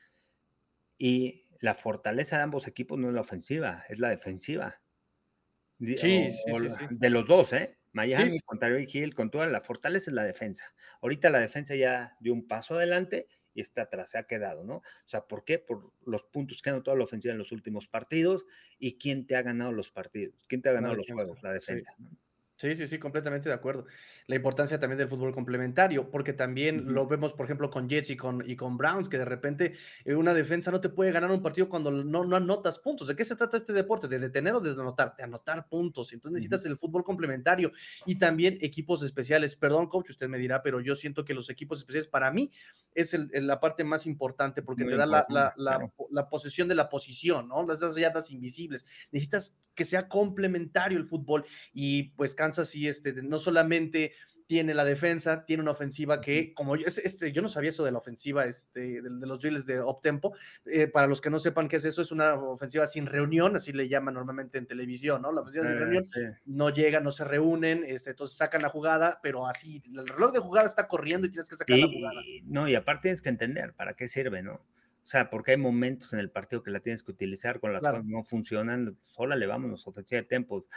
[0.96, 4.82] y la fortaleza de ambos equipos no es la ofensiva, es la defensiva.
[5.78, 7.78] Sí, sí, sí, De los dos, ¿eh?
[7.92, 10.64] Miami con Tyreek Hill, con toda la fortaleza es la defensa.
[11.02, 14.76] Ahorita la defensa ya dio un paso adelante y está atrás, se ha quedado, ¿no?
[14.76, 15.58] O sea, ¿por qué?
[15.58, 18.46] Por los puntos que ha anotado la ofensiva en los últimos partidos
[18.78, 21.90] y quién te ha ganado los partidos, quién te ha ganado los juegos, la defensa.
[21.98, 22.10] ¿no?
[22.60, 23.86] Sí, sí, sí, completamente de acuerdo.
[24.26, 28.18] La importancia también del fútbol complementario, porque también lo vemos, por ejemplo, con Jets y
[28.18, 29.72] con, y con Browns, que de repente
[30.04, 33.08] eh, una defensa no te puede ganar un partido cuando no, no anotas puntos.
[33.08, 34.08] ¿De qué se trata este deporte?
[34.08, 35.16] ¿De detener o de anotar?
[35.16, 36.12] De anotar puntos.
[36.12, 37.72] Entonces necesitas el fútbol complementario
[38.04, 39.56] y también equipos especiales.
[39.56, 42.52] Perdón, coach, usted me dirá, pero yo siento que los equipos especiales para mí
[42.94, 47.48] es la parte más importante porque te da la, la, la, posesión de la posición,
[47.48, 47.66] ¿no?
[47.66, 48.84] Las yardas invisibles.
[49.12, 54.12] Necesitas que sea complementario el fútbol y pues Kansas sí, este, no solamente
[54.48, 57.92] tiene la defensa, tiene una ofensiva que, como yo, este, yo no sabía eso de
[57.92, 60.34] la ofensiva este, de, los drills de Optempo,
[60.66, 63.70] eh, para los que no sepan qué es eso, es una ofensiva sin reunión, así
[63.70, 65.32] le llaman normalmente en televisión, ¿no?
[65.32, 66.02] La ofensiva sin eh, reunión,
[66.46, 70.40] no llegan, no se reúnen, este, entonces sacan la jugada, pero así, el reloj de
[70.40, 72.20] jugada está corriendo y tienes que sacar la jugada.
[72.42, 74.60] No, y aparte tienes que entender para qué sirve, ¿no?
[75.10, 77.82] O sea, porque hay momentos en el partido que la tienes que utilizar, con las
[77.82, 80.68] cosas no funcionan, sola le vámonos, ofensiva de tempos.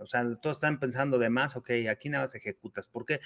[0.00, 2.86] o sea, todos están pensando de más, ok, aquí nada más ejecutas.
[2.86, 3.20] ¿Por qué?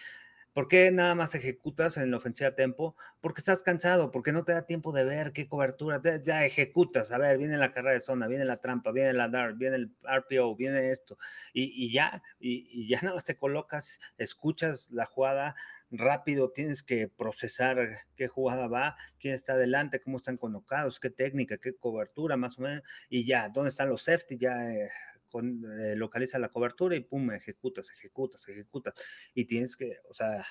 [0.53, 2.97] ¿Por qué nada más ejecutas en la ofensiva de tempo?
[3.21, 7.19] Porque estás cansado, porque no te da tiempo de ver qué cobertura, ya ejecutas, a
[7.19, 10.57] ver, viene la carrera de zona, viene la trampa, viene la dart, viene el RPO,
[10.57, 11.17] viene esto,
[11.53, 15.55] y, ya, y, y, ya nada más te colocas, escuchas la jugada,
[15.99, 21.59] rápido tienes que procesar qué jugada va, quién está adelante, cómo están colocados, qué técnica,
[21.59, 24.89] qué cobertura, más o menos, y ya, dónde están los safety, ya eh,
[25.35, 28.95] eh, localiza la cobertura y pum, ejecutas, ejecutas, ejecutas.
[29.35, 30.45] Y tienes que, o sea,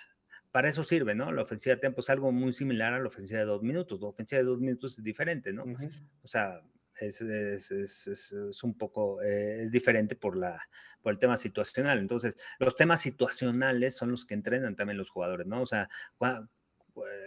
[0.51, 1.31] para eso sirve, ¿no?
[1.31, 4.01] La ofensiva de tiempo es algo muy similar a la ofensiva de dos minutos.
[4.01, 5.63] La ofensiva de dos minutos es diferente, ¿no?
[6.21, 6.61] O sea,
[7.07, 10.61] es, es, es, es, un poco, eh, es diferente por, la,
[11.01, 11.99] por el tema situacional.
[11.99, 15.61] Entonces, los temas situacionales son los que entrenan también los jugadores, ¿no?
[15.61, 15.89] O sea,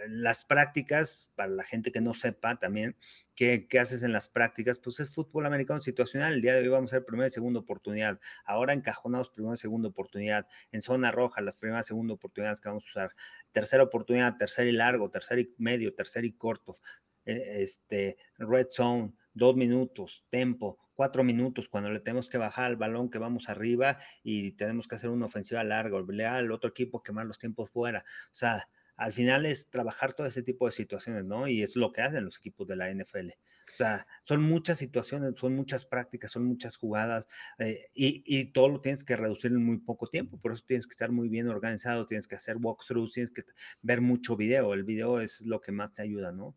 [0.07, 2.95] las prácticas, para la gente que no sepa también,
[3.35, 4.77] ¿qué, ¿qué, haces en las prácticas?
[4.77, 6.33] Pues es fútbol americano situacional.
[6.33, 8.19] El día de hoy vamos a hacer primera y segunda oportunidad.
[8.45, 10.47] Ahora encajonados, primera y segunda oportunidad.
[10.71, 13.15] En zona roja, las primeras y segunda oportunidades que vamos a usar.
[13.51, 16.79] Tercera oportunidad, tercer y largo, tercer y medio, tercer y corto.
[17.25, 22.75] E, este, red zone, dos minutos, tempo, cuatro minutos, cuando le tenemos que bajar al
[22.75, 27.03] balón que vamos arriba y tenemos que hacer una ofensiva larga, o al otro equipo
[27.03, 28.03] quemar los tiempos fuera.
[28.31, 28.67] O sea,
[28.97, 31.47] al final es trabajar todo ese tipo de situaciones, ¿no?
[31.47, 33.29] Y es lo que hacen los equipos de la NFL.
[33.71, 37.27] O sea, son muchas situaciones, son muchas prácticas, son muchas jugadas
[37.59, 40.39] eh, y, y, todo lo tienes que reducir en muy poco tiempo.
[40.39, 43.43] Por eso tienes que estar muy bien organizado, tienes que hacer walkthroughs, tienes que
[43.83, 44.73] ver mucho video.
[44.73, 46.55] El video es lo que más te ayuda, ¿no?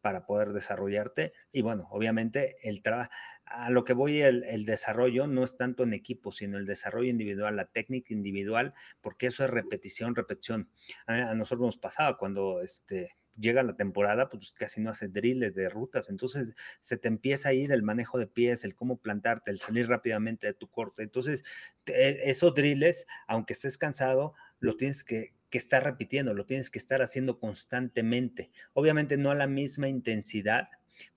[0.00, 1.32] Para poder desarrollarte.
[1.52, 3.10] Y bueno, obviamente el trabajo,
[3.44, 7.08] a lo que voy, el, el, desarrollo no es tanto en equipo, sino el desarrollo
[7.08, 10.70] individual, la técnica individual, porque eso es repetición, repetición.
[11.06, 15.54] A, a nosotros nos pasaba cuando este, llega la temporada, pues casi no hace drills
[15.54, 19.50] de rutas, entonces se te empieza a ir el manejo de pies, el cómo plantarte,
[19.50, 21.02] el salir rápidamente de tu corte.
[21.02, 21.44] Entonces,
[21.84, 26.78] te, esos drills, aunque estés cansado, lo tienes que, que estar repitiendo, lo tienes que
[26.78, 28.50] estar haciendo constantemente.
[28.74, 30.68] Obviamente no a la misma intensidad,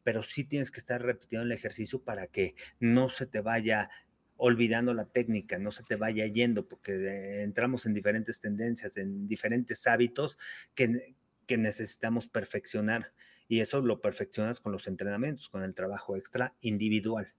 [0.04, 3.90] pero sí tienes que estar repitiendo el ejercicio para que no se te vaya
[4.38, 9.28] olvidando la técnica, no se te vaya yendo, porque eh, entramos en diferentes tendencias, en
[9.28, 10.38] diferentes hábitos
[10.74, 11.16] que,
[11.46, 13.14] que necesitamos perfeccionar.
[13.48, 17.34] Y eso lo perfeccionas con los entrenamientos, con el trabajo extra individual.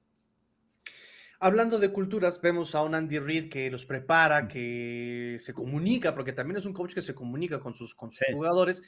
[1.45, 6.33] Hablando de culturas, vemos a un Andy Reid que los prepara, que se comunica, porque
[6.33, 8.33] también es un coach que se comunica con sus, con sus sí.
[8.33, 8.81] jugadores,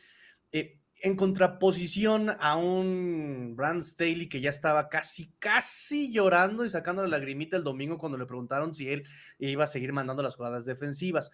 [0.52, 7.02] eh, en contraposición a un Brand Staley que ya estaba casi, casi llorando y sacando
[7.02, 9.02] la lagrimita el domingo cuando le preguntaron si él
[9.40, 11.32] iba a seguir mandando las jugadas defensivas.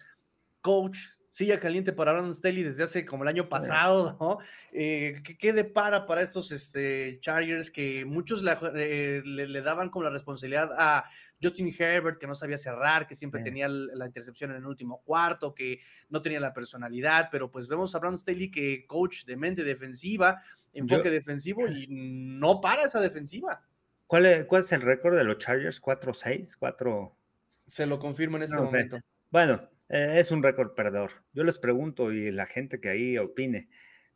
[0.61, 0.97] Coach,
[1.31, 4.39] silla caliente para Brandon Staley desde hace como el año pasado, ¿no?
[4.73, 9.89] Eh, ¿qué, ¿qué, depara para estos este, Chargers que muchos la, eh, le, le, daban
[9.89, 11.05] como la responsabilidad a
[11.41, 13.45] Justin Herbert, que no sabía cerrar, que siempre sí.
[13.45, 15.79] tenía la intercepción en el último cuarto, que
[16.09, 20.37] no tenía la personalidad, pero pues vemos a Brandon Staley que coach de mente defensiva,
[20.73, 23.63] enfoque Yo, defensivo y no para esa defensiva.
[24.05, 25.81] ¿Cuál es, cuál es el récord de los Chargers?
[25.81, 26.59] ¿4-6?
[26.59, 27.13] ¿4?
[27.47, 28.99] Se lo confirmo en este no, momento.
[29.29, 31.11] Bueno, eh, es un récord perdedor.
[31.33, 33.69] Yo les pregunto y la gente que ahí opine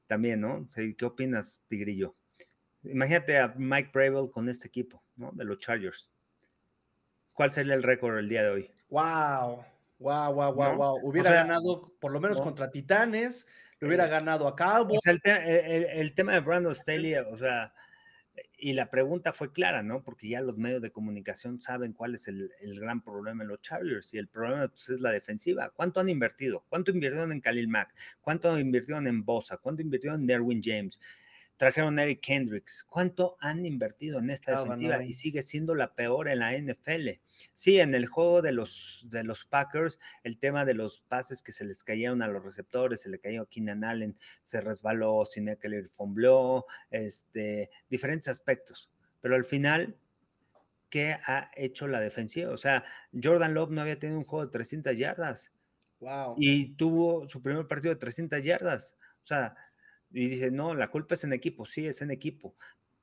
[0.08, 0.70] también, ¿no?
[0.74, 2.16] ¿Qué opinas, Tigrillo?
[2.84, 5.32] Imagínate a Mike Bravel con este equipo, ¿no?
[5.34, 6.10] De los Chargers.
[7.34, 8.72] ¿Cuál sería el récord el día de hoy?
[8.90, 9.66] Wow,
[10.00, 10.78] wow, wow, wow, ¿No?
[10.78, 11.00] wow.
[11.04, 12.44] Hubiera o sea, ganado por lo menos ¿no?
[12.44, 13.46] contra Titanes,
[13.82, 14.96] le hubiera eh, ganado a Cabo.
[14.96, 17.74] O sea, el, te el, el, tema de Brandon Staley, o sea,
[18.58, 20.04] y la pregunta fue clara, ¿no?
[20.04, 23.62] Porque ya los medios de comunicación saben cuál es el, el gran problema en los
[23.62, 25.72] Chargers y el problema pues, es la defensiva.
[25.76, 26.66] ¿Cuánto han invertido?
[26.70, 27.94] ¿Cuánto invirtieron en Khalil Mack?
[28.22, 29.58] ¿Cuánto invirtieron en Bosa?
[29.58, 31.00] ¿Cuánto invirtieron en Derwin James?
[31.58, 32.84] Trajeron a Eric Kendricks.
[32.84, 35.04] ¿Cuánto han invertido en esta defensiva?
[35.04, 37.22] Y sigue siendo la peor en la NFL.
[37.54, 41.52] Sí, en el juego de los, de los Packers, el tema de los pases que
[41.52, 45.90] se les cayeron a los receptores, se le cayó a Keenan Allen, se resbaló, Sinekeler
[45.90, 48.90] fombló, este, diferentes aspectos.
[49.22, 49.98] Pero al final,
[50.90, 52.52] ¿qué ha hecho la defensiva?
[52.52, 52.84] O sea,
[53.22, 55.52] Jordan Love no había tenido un juego de 300 yardas.
[56.00, 56.36] Wow.
[56.38, 58.98] Y tuvo su primer partido de 300 yardas.
[59.24, 59.56] O sea,
[60.16, 62.56] y dice, no, la culpa es en equipo, sí, es en equipo,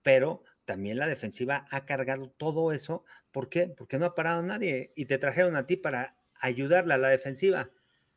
[0.02, 3.04] pero también la defensiva ha cargado todo eso.
[3.30, 3.68] ¿Por qué?
[3.68, 7.70] Porque no ha parado nadie y te trajeron a ti para ayudarla a la defensiva.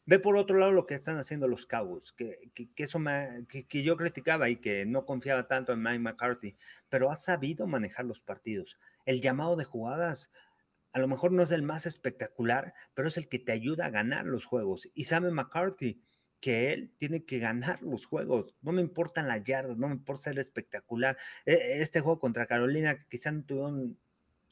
[0.06, 3.02] Ve por otro lado lo que están haciendo los Cowboys, que, que, eso
[3.50, 6.56] que, que, yo criticaba y que no confiaba tanto en Mike McCarthy,
[6.88, 8.78] pero ha sabido manejar los partidos.
[9.06, 10.32] El llamado de jugadas
[10.94, 13.90] a lo mejor no es el más espectacular, pero es el que te ayuda a
[13.90, 14.90] ganar los juegos.
[14.94, 16.02] Y sabe McCarthy
[16.46, 18.54] que él tiene que ganar los juegos.
[18.62, 21.18] No me importan las yardas, no me importa ser espectacular.
[21.44, 23.98] E, este juego contra Carolina, que quizá no tuvieron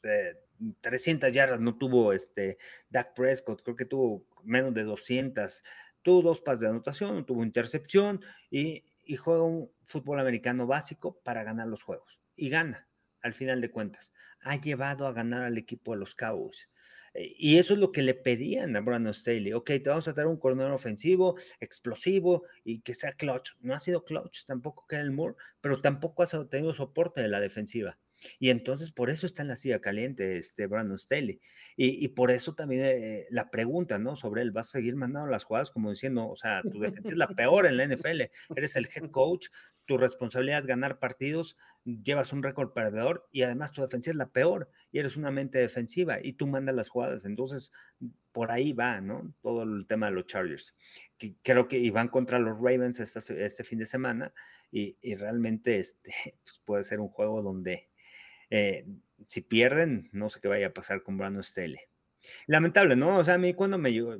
[0.02, 0.34] eh,
[0.80, 2.58] 300 yardas, no tuvo este
[2.90, 5.62] Dak Prescott, creo que tuvo menos de 200.
[6.02, 8.20] Tuvo dos pases de anotación, tuvo intercepción
[8.50, 12.18] y, y juega un fútbol americano básico para ganar los juegos.
[12.34, 12.88] Y gana,
[13.22, 14.12] al final de cuentas.
[14.40, 16.68] Ha llevado a ganar al equipo de los Cowboys.
[17.14, 19.52] Y eso es lo que le pedían a Brandon Staley.
[19.52, 23.52] Ok, te vamos a dar un corredor ofensivo, explosivo y que sea clutch.
[23.60, 27.98] No ha sido clutch tampoco Kenneth Moore, pero tampoco ha tenido soporte de la defensiva.
[28.38, 31.40] Y entonces por eso está en la silla caliente este Brandon Staley.
[31.76, 34.16] Y, y por eso también eh, la pregunta, ¿no?
[34.16, 37.18] Sobre él, ¿vas a seguir mandando las jugadas como diciendo, o sea, tu defensa es
[37.18, 38.22] la peor en la NFL,
[38.56, 39.48] eres el head coach,
[39.86, 44.30] tu responsabilidad es ganar partidos, llevas un récord perdedor y además tu defensa es la
[44.30, 47.24] peor y eres una mente defensiva y tú mandas las jugadas.
[47.24, 47.70] Entonces,
[48.32, 49.34] por ahí va, ¿no?
[49.42, 50.74] Todo el tema de los Chargers.
[51.18, 54.32] Que creo que iban contra los Ravens este, este fin de semana
[54.70, 56.12] y, y realmente este,
[56.44, 57.88] pues puede ser un juego donde
[58.50, 58.86] eh,
[59.26, 61.80] si pierden, no sé qué vaya a pasar con Brandon Staley.
[62.46, 63.18] Lamentable, ¿no?
[63.18, 64.16] O sea, a mí cuando me llegó,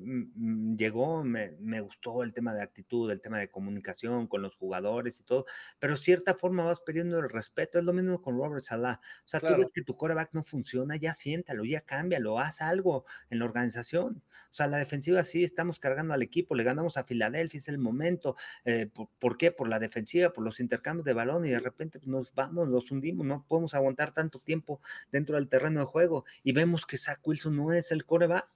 [0.76, 5.20] llegó me, me, gustó el tema de actitud, el tema de comunicación con los jugadores
[5.20, 5.46] y todo,
[5.78, 7.78] pero cierta forma vas perdiendo el respeto.
[7.78, 9.00] Es lo mismo con Robert Salah.
[9.24, 13.04] O sea, tú ves que tu coreback no funciona, ya siéntalo, ya cámbialo, haz algo
[13.30, 14.22] en la organización.
[14.50, 17.78] O sea, la defensiva sí, estamos cargando al equipo, le ganamos a Filadelfia, es el
[17.78, 18.36] momento.
[18.64, 18.88] Eh,
[19.18, 19.50] ¿por, qué?
[19.50, 22.90] Por la defensiva, por los intercambios de balón y de repente pues, nos vamos, nos
[22.90, 24.80] hundimos, no podemos aguantar tanto tiempo
[25.10, 28.48] dentro del terreno de juego y vemos que Zach Wilson no es el coreback.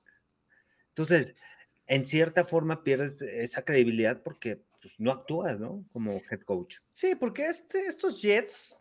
[0.90, 1.36] Entonces,
[1.86, 5.84] en cierta forma pierdes esa credibilidad porque pues, no actúas, ¿no?
[5.92, 6.76] Como head coach.
[6.90, 8.78] Sí, porque este, estos Jets,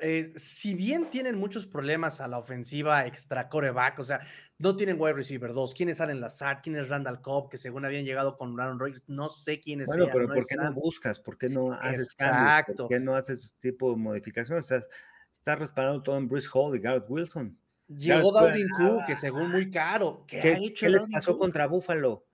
[0.00, 4.20] eh, si bien tienen muchos problemas a la ofensiva extra coreback, o sea,
[4.58, 8.04] no tienen wide receiver 2, quiénes salen Lazard, quién es Randall Cobb, que según habían
[8.04, 11.18] llegado con Aaron Rodgers, no sé quiénes bueno, pero ¿por qué no buscas?
[11.18, 12.88] ¿Por qué no haces Exacto.
[12.88, 14.64] ¿Por qué no haces tipo de modificaciones?
[14.64, 14.82] O sea,
[15.32, 17.58] estás respaldando todo en Bruce Hall y Garrett Wilson.
[17.98, 20.24] Llegó Dalvin Cook, que según muy caro.
[20.26, 20.86] ¿Qué, ha hecho?
[20.86, 22.26] ¿qué les pasó contra Buffalo?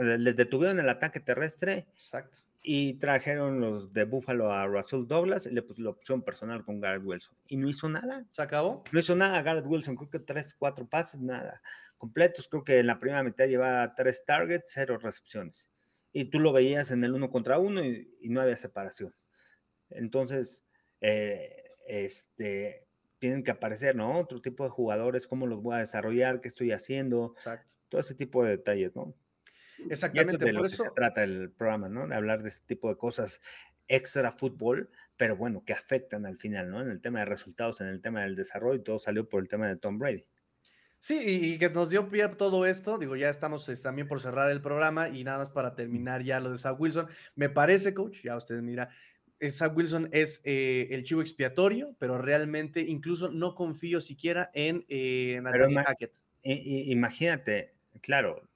[0.00, 1.86] Les detuvieron el ataque terrestre.
[1.92, 2.38] Exacto.
[2.62, 6.80] Y trajeron los de Buffalo a Russell Douglas y le puso la opción personal con
[6.80, 7.34] Garrett Wilson.
[7.46, 8.26] Y no hizo nada.
[8.30, 8.84] ¿Se acabó?
[8.92, 9.96] No hizo nada Garrett Wilson.
[9.96, 11.62] Creo que tres, cuatro pases, nada.
[11.96, 12.48] Completos.
[12.48, 15.70] Creo que en la primera mitad llevaba tres targets, cero recepciones.
[16.12, 19.14] Y tú lo veías en el uno contra uno y, y no había separación.
[19.90, 20.66] Entonces,
[21.00, 22.86] eh, este,
[23.20, 24.18] tienen que aparecer, ¿no?
[24.18, 27.32] Otro tipo de jugadores, cómo los voy a desarrollar, qué estoy haciendo.
[27.36, 27.74] Exacto.
[27.88, 29.14] Todo ese tipo de detalles, ¿no?
[29.88, 30.44] Exactamente.
[30.44, 32.08] De lo que se trata el programa, ¿no?
[32.08, 33.40] De hablar de este tipo de cosas
[33.88, 36.80] extra fútbol, pero bueno, que afectan al final, ¿no?
[36.80, 39.68] En el tema de resultados, en el tema del desarrollo, todo salió por el tema
[39.68, 40.24] de Tom Brady.
[40.98, 44.20] Sí, y que nos dio pie a todo esto, digo, ya estamos este, también por
[44.20, 47.08] cerrar el programa y nada más para terminar ya lo de Zach Wilson.
[47.34, 48.90] Me parece, coach, ya ustedes mira,
[49.48, 55.40] Zach Wilson es eh, el chivo expiatorio, pero realmente incluso no confío siquiera en eh,
[55.86, 56.12] Hackett.
[56.42, 58.48] Imagínate, claro,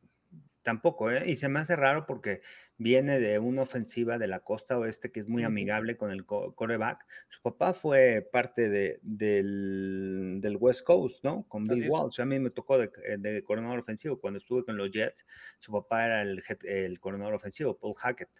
[0.63, 1.31] tampoco, ¿eh?
[1.31, 2.43] Y se me hace raro porque
[2.77, 7.07] viene de una ofensiva de la costa oeste que es muy amigable con el coreback.
[7.29, 11.47] Su papá fue parte de, del, West Coast, ¿no?
[11.49, 12.21] Con Bill Walsh.
[12.21, 14.21] A mí me tocó de, de, coordinador ofensivo.
[14.21, 15.25] Cuando estuve con los Jets,
[15.61, 18.31] su papá era el, el coordinador ofensivo, Paul Hackett.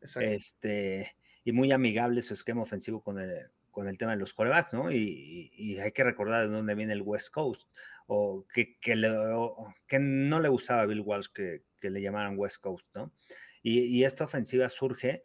[0.00, 0.30] Exacto.
[0.30, 1.14] Este
[1.44, 4.90] y muy amigable su esquema ofensivo con el, con el tema de los corebacks, ¿no?
[4.90, 7.68] Y, hay que recordar de dónde viene el West Coast,
[8.06, 12.86] o que, que, no le gustaba a Bill Walsh que, que le llamaran West Coast,
[12.94, 13.12] ¿no?
[13.62, 15.22] Y, y, esta ofensiva surge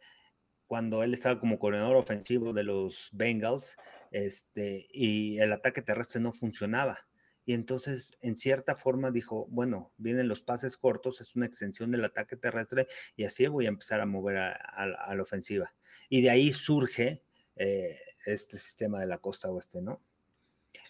[0.66, 3.76] cuando él estaba como coordinador ofensivo de los Bengals,
[4.10, 7.06] este, y el ataque terrestre no funcionaba.
[7.46, 12.04] Y entonces, en cierta forma, dijo, bueno, vienen los pases cortos, es una extensión del
[12.04, 12.86] ataque terrestre
[13.16, 15.74] y así voy a empezar a mover a, la ofensiva.
[16.08, 17.22] Y de ahí surge
[17.56, 20.02] eh, este sistema de la costa oeste, ¿no?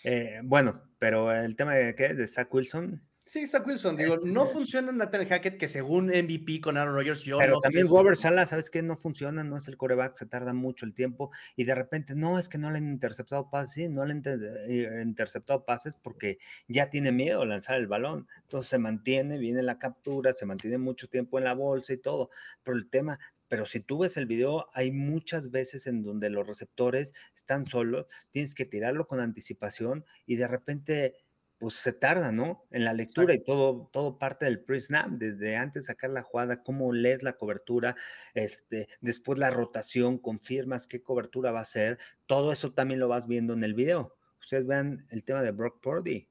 [0.05, 2.14] Eh, bueno, pero el tema de, ¿qué?
[2.14, 6.76] de Zach Wilson, Sí, Zach Wilson, digo, no funciona Nathaniel Hackett, que según MVP con
[6.76, 8.82] Aaron Rodgers, yo Pero también Robert Sala, ¿sabes qué?
[8.82, 12.38] No funciona, no es el coreback, se tarda mucho el tiempo y de repente, no,
[12.38, 16.38] es que no le han interceptado pases, sí, no le han eh, interceptado pases porque
[16.68, 18.28] ya tiene miedo a lanzar el balón.
[18.42, 22.28] Entonces se mantiene, viene la captura, se mantiene mucho tiempo en la bolsa y todo.
[22.62, 23.18] Pero el tema,
[23.48, 28.06] pero si tú ves el video, hay muchas veces en donde los receptores están solos,
[28.30, 31.23] tienes que tirarlo con anticipación y de repente
[31.64, 32.66] pues se tarda, ¿no?
[32.70, 36.92] En la lectura y todo, todo parte del pre-snap, desde antes sacar la jugada, cómo
[36.92, 37.96] lees la cobertura,
[38.34, 43.26] este, después la rotación, confirmas qué cobertura va a ser, todo eso también lo vas
[43.26, 44.14] viendo en el video.
[44.40, 46.28] Ustedes vean el tema de Brock Purdy.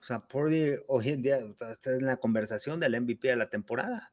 [0.00, 1.38] O sea, Purdy hoy en día
[1.70, 4.12] está en la conversación del MVP de la temporada.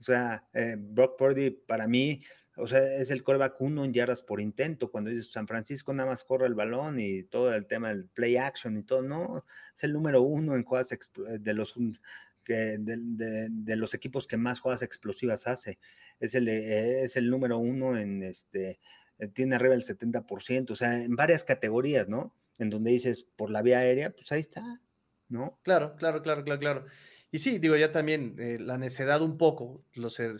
[0.00, 2.22] O sea, eh, Brock Purdy para mí
[2.56, 4.90] o sea, es el coreback uno en yardas por intento.
[4.90, 8.36] Cuando dice San Francisco nada más corre el balón y todo el tema del play
[8.36, 9.44] action y todo, no,
[9.74, 11.74] es el número uno en jugadas de los,
[12.42, 15.78] que, de, los equipos que más jugadas explosivas hace.
[16.18, 18.80] Es el, es el número uno en este,
[19.34, 22.34] tiene arriba el 70%, o sea, en varias categorías, ¿no?
[22.58, 24.80] En donde dices por la vía aérea, pues ahí está,
[25.28, 25.58] ¿no?
[25.62, 26.86] Claro, claro, claro, claro, claro.
[27.32, 30.34] Y sí, digo, ya también eh, la necedad un poco lo se,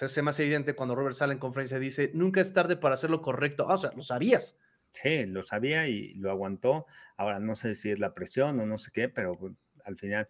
[0.00, 3.10] hace más evidente cuando Robert sale en conferencia y dice, nunca es tarde para hacer
[3.10, 3.66] lo correcto.
[3.68, 4.56] Ah, o sea, lo sabías.
[4.90, 6.86] Sí, lo sabía y lo aguantó.
[7.16, 9.52] Ahora no sé si es la presión o no sé qué, pero pues,
[9.84, 10.28] al final.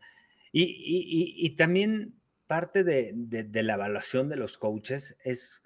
[0.53, 2.14] Y, también
[2.47, 5.62] parte de, de, la evaluación de los coaches es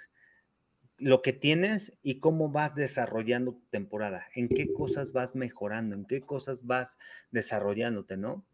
[0.98, 6.04] lo que tienes y cómo vas desarrollando tu temporada, en qué cosas vas mejorando, en
[6.04, 6.98] qué cosas vas
[7.30, 8.44] desarrollándote, ¿no?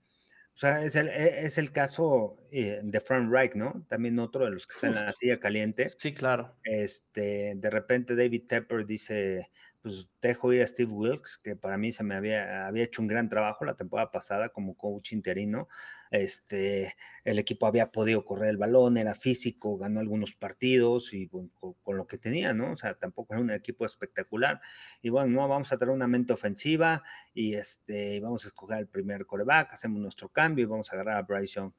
[0.56, 3.84] O sea, es el, e, es el caso eh, de Frank Reich, ¿no?
[3.90, 5.90] También otro de los que está en la silla caliente.
[5.90, 6.56] Sí, claro.
[6.64, 9.50] Este, de repente David Tepper dice,
[9.82, 13.08] pues dejo ir a Steve Wilkes, que para mí se me había, había hecho un
[13.08, 15.68] gran trabajo la temporada pasada como coach interino.
[16.16, 21.50] Este, el equipo había podido correr el balón, era físico, ganó algunos partidos y con,
[21.86, 22.72] lo que tenía, ¿no?
[22.72, 24.60] O sea, tampoco era un equipo espectacular.
[25.02, 27.02] Y bueno, no, vamos a tener una mente ofensiva
[27.34, 31.16] y este, vamos a escoger el primer coreback, hacemos nuestro cambio y vamos a agarrar
[31.18, 31.72] a Bryce Young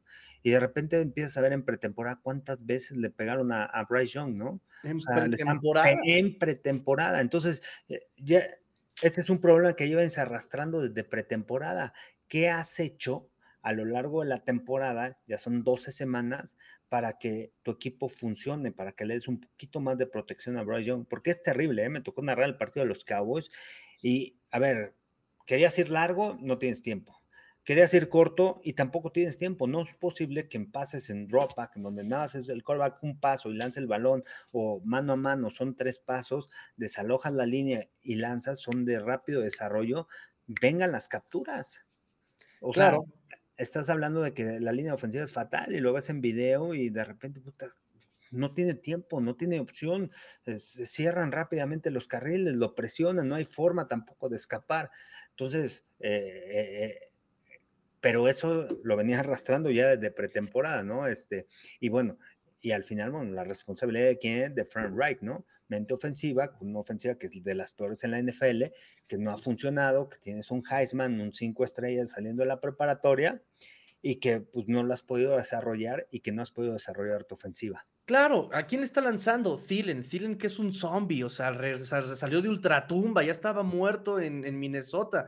[0.44, 4.36] y de repente empiezas a ver en pretemporada cuántas veces le pegaron a, Bryce Young,
[4.36, 4.62] ¿no?
[4.84, 5.98] En pretemporada.
[6.06, 7.22] En pretemporada.
[7.22, 8.46] Entonces, eh, ya,
[9.02, 11.94] este es un problema que llevas arrastrando desde pretemporada.
[12.28, 13.30] ¿Qué has hecho
[13.68, 15.20] a lo largo de la temporada?
[15.28, 16.56] Ya son 12 semanas
[16.90, 20.64] para que tu equipo funcione, para que le des un poquito más de protección a
[20.64, 21.90] Bryce Young, porque es terrible, ¿eh?
[21.90, 23.50] me tocó narrar el partido de los Cowboys
[24.02, 24.96] y, a ver,
[25.46, 27.18] querías ir largo, no tienes tiempo
[27.68, 29.68] querías ir corto y tampoco tienes tiempo.
[29.68, 33.04] No es posible que en pases en drop back, en donde nada es el callback
[33.04, 37.46] un paso y lanza el balón, o mano a mano son tres pasos, desalojas la
[37.46, 40.08] línea y lanzas, son de rápido desarrollo,
[40.48, 41.86] vengan las capturas.
[42.62, 43.04] O claro.
[43.06, 43.27] sea,
[43.58, 46.90] estás hablando de que la línea ofensiva es fatal y lo ves en video y
[46.90, 47.74] de repente, puta,
[48.32, 50.12] no tiene tiempo, no tiene opción,
[50.46, 54.92] eh, cierran rápidamente los carriles, lo presionan, no hay forma tampoco de escapar.
[55.32, 57.00] Entonces, eh, eh,
[58.00, 61.08] pero eso lo venía arrastrando ya desde pretemporada, ¿no?
[61.08, 61.48] Este,
[61.80, 62.18] y bueno,
[62.62, 65.46] y al final, bueno, la responsabilidad de quién es de Frank Wright, ¿no?
[65.68, 68.66] Mente ofensiva, una ofensiva que es de las peores en la NFL,
[69.08, 73.42] que no ha funcionado, que tienes un Heisman, un cinco estrellas saliendo de la preparatoria
[74.02, 77.36] y que pues no lo has podido desarrollar y que no has podido desarrollar tu
[77.36, 77.86] ofensiva.
[78.06, 79.58] Claro, ¿a quién está lanzando?
[79.58, 81.54] Thielen, Thielen que es un zombie, o sea,
[82.16, 85.28] salió de ultratumba, ya estaba muerto en, en Minnesota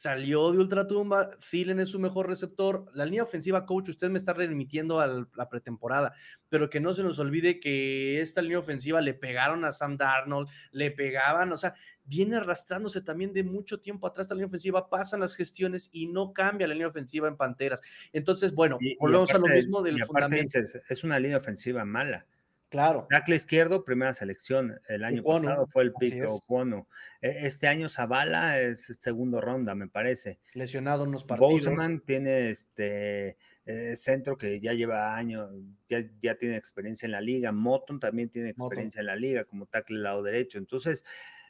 [0.00, 4.32] salió de ultratumba, Thielen es su mejor receptor, la línea ofensiva, coach, usted me está
[4.32, 6.14] remitiendo a la pretemporada,
[6.48, 10.48] pero que no se nos olvide que esta línea ofensiva le pegaron a Sam Darnold,
[10.72, 15.20] le pegaban, o sea, viene arrastrándose también de mucho tiempo atrás la línea ofensiva, pasan
[15.20, 17.82] las gestiones y no cambia la línea ofensiva en Panteras.
[18.14, 20.60] Entonces, bueno, volvemos a lo mismo del fundamento.
[20.88, 22.26] es una línea ofensiva mala.
[22.70, 23.08] Claro.
[23.10, 24.80] Tackle izquierdo, primera selección.
[24.88, 26.88] El año pasado fue el pick Ocono.
[27.20, 30.38] E, este año Zavala es segundo ronda, me parece.
[30.54, 31.50] Lesionado en unos partidos.
[31.50, 35.50] Boseman tiene este eh, centro que ya lleva años,
[35.88, 37.50] ya, tiene experiencia en la liga.
[37.50, 40.58] Moton también tiene experiencia en la liga como tackle lado derecho.
[40.58, 41.04] Entonces,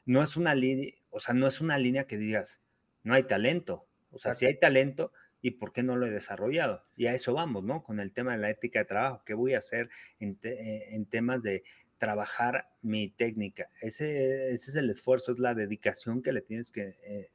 [0.06, 2.62] no es una línea, o sea, no es una línea que digas,
[3.02, 3.86] no hay talento.
[4.10, 5.12] O sea, si hay talento,
[5.42, 6.84] y por qué no lo he desarrollado.
[6.96, 7.82] Y a eso vamos, ¿no?
[7.82, 9.88] Con el tema de la ética de trabajo, ¿qué voy a hacer
[10.18, 11.64] en, eh, temas de
[11.98, 13.70] trabajar mi técnica?
[13.80, 17.30] Ese, ese, es el esfuerzo, es la dedicación que le tienes que, eh,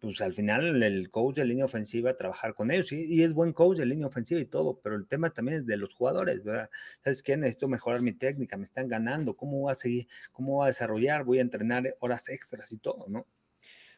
[0.00, 3.52] pues al final el coach de línea ofensiva, trabajar con ellos, y, y, es buen
[3.52, 6.70] coach de línea ofensiva y todo, pero el tema también es de los jugadores, ¿verdad?
[7.02, 7.36] ¿Sabes qué?
[7.36, 10.06] Necesito mejorar mi técnica, me están ganando, ¿cómo voy a seguir?
[10.32, 11.24] ¿Cómo voy a desarrollar?
[11.24, 13.26] Voy a entrenar horas extras y todo, ¿no?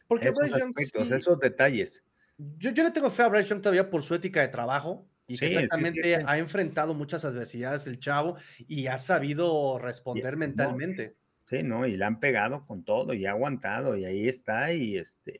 [0.07, 2.03] Porque esos aspectos, esos detalles.
[2.57, 5.37] Yo, yo le tengo fe a Bryce Young todavía por su ética de trabajo y
[5.37, 8.35] que exactamente ha enfrentado muchas adversidades el chavo
[8.67, 11.15] y ha sabido responder mentalmente.
[11.45, 14.97] sí, no, y le han pegado con todo y ha aguantado y ahí está y
[14.97, 15.39] este.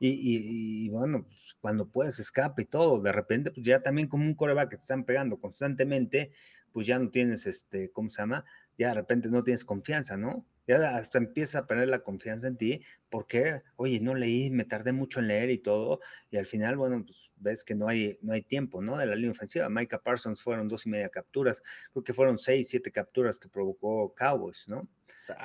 [0.00, 4.34] Y, bueno, pues, cuando puedes escape y todo, de repente, pues ya también como un
[4.34, 6.30] coreback que te están pegando constantemente,
[6.70, 8.44] pues ya no tienes, este, ¿cómo se llama?
[8.78, 10.46] Ya de repente no tienes confianza, ¿no?
[10.68, 14.92] Ya hasta empieza a perder la confianza en ti, porque, oye, no leí, me tardé
[14.92, 16.00] mucho en leer y todo,
[16.30, 18.98] y al final, bueno, pues ves que no hay, no hay tiempo, ¿no?
[18.98, 19.68] De la línea ofensiva.
[19.68, 21.62] Micah Parsons fueron dos y media capturas,
[21.92, 24.88] creo que fueron seis, siete capturas que provocó Cowboys, ¿no?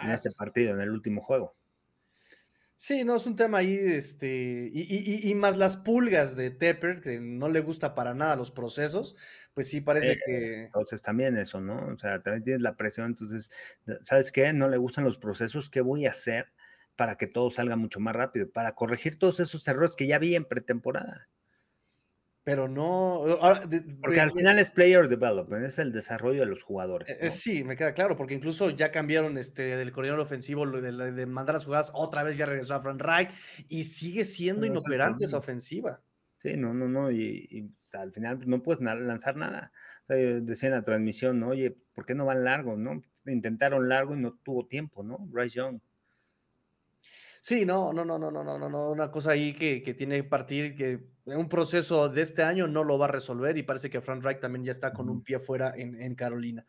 [0.03, 1.55] En este partido, en el último juego.
[2.75, 7.47] Sí, no, es un tema ahí, este, y, más las pulgas de Tepper, que no
[7.47, 9.15] le gusta para nada los procesos,
[9.53, 10.63] pues sí parece que...
[10.65, 11.93] Entonces también eso, ¿no?
[11.93, 13.51] O sea, también tienes la presión, entonces,
[14.03, 14.53] ¿sabes qué?
[14.53, 16.47] No le gustan los procesos, ¿qué voy a hacer
[16.95, 18.49] para que todo salga mucho más rápido?
[18.51, 21.29] Para corregir todos esos errores que ya vi en pretemporada
[22.43, 23.23] pero no.
[24.01, 27.09] porque al final es player development, es el desarrollo de los jugadores.
[27.09, 31.25] Eh, sí, me queda claro, porque incluso ya cambiaron este del coordinador ofensivo de, de,
[31.25, 33.29] mandar las jugadas, otra vez ya regresó a Frank Reich
[33.69, 36.01] y sigue siendo inoperante esa ofensiva.
[36.43, 39.71] Sí, no, no, no, y, al final no puedes lanzar nada.
[40.09, 41.49] decía en la transmisión, ¿no?
[41.49, 42.75] oye, ¿por qué no van largo?
[42.75, 45.19] no Intentaron largo y no tuvo tiempo, ¿no?
[45.19, 45.79] Bryce Young.
[47.39, 50.23] Sí, no, no, no, no, no, no, no, una cosa ahí que, que tiene que
[50.25, 53.89] partir, que en un proceso de este año no lo va a resolver y parece
[53.89, 56.65] que Frank Reich también ya está con un pie fuera en, en Carolina.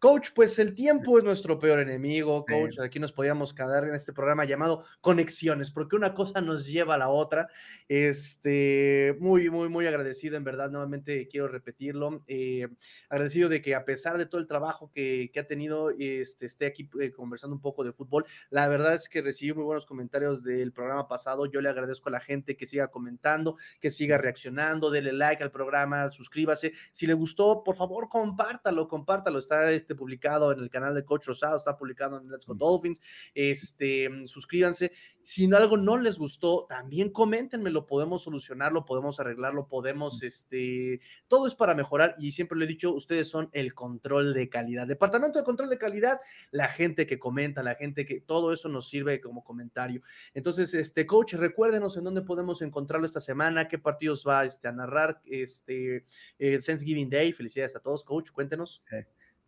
[0.00, 2.78] Coach, pues el tiempo es nuestro peor enemigo, coach.
[2.78, 6.98] Aquí nos podíamos quedar en este programa llamado Conexiones, porque una cosa nos lleva a
[6.98, 7.48] la otra.
[7.88, 12.22] Este, muy, muy, muy agradecido, en verdad, nuevamente quiero repetirlo.
[12.28, 12.68] Eh,
[13.10, 16.88] agradecido de que a pesar de todo el trabajo que, ha tenido, este, esté aquí
[17.00, 18.24] eh, conversando un poco de fútbol.
[18.50, 21.46] La verdad es que recibí muy buenos comentarios del programa pasado.
[21.46, 25.50] Yo le agradezco a la gente que siga comentando, que siga reaccionando, dele like al
[25.50, 26.72] programa, suscríbase.
[26.92, 29.40] Si le gustó, por favor, compártalo, compártalo.
[29.40, 33.00] Está este, publicado en el canal de Coach Rosado, está publicado en Let's Go Dolphins.
[33.34, 34.92] Este, suscríbanse.
[35.22, 40.22] Si algo no les gustó, también coméntenme, lo podemos solucionar, lo podemos arreglar, lo podemos,
[40.22, 44.48] este, todo es para mejorar y siempre lo he dicho, ustedes son el control de
[44.48, 44.86] calidad.
[44.86, 46.20] Departamento de control de calidad,
[46.50, 50.02] la gente que comenta, la gente que, todo eso nos sirve como comentario.
[50.34, 54.72] Entonces, este, coach, recuérdenos en dónde podemos encontrarlo esta semana, qué partidos va este, a
[54.72, 56.04] narrar, este,
[56.38, 58.80] eh, Thanksgiving Day, felicidades a todos, coach, cuéntenos.
[58.88, 58.96] Sí,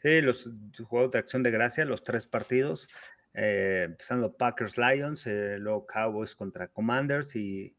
[0.03, 0.51] los
[0.85, 2.89] juegos de acción de gracia, los tres partidos,
[3.35, 7.77] eh, empezando Packers Lions, eh, luego Cowboys contra Commanders y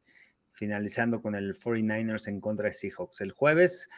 [0.53, 3.21] finalizando con el 49ers en contra de Seahawks.
[3.21, 3.89] El jueves,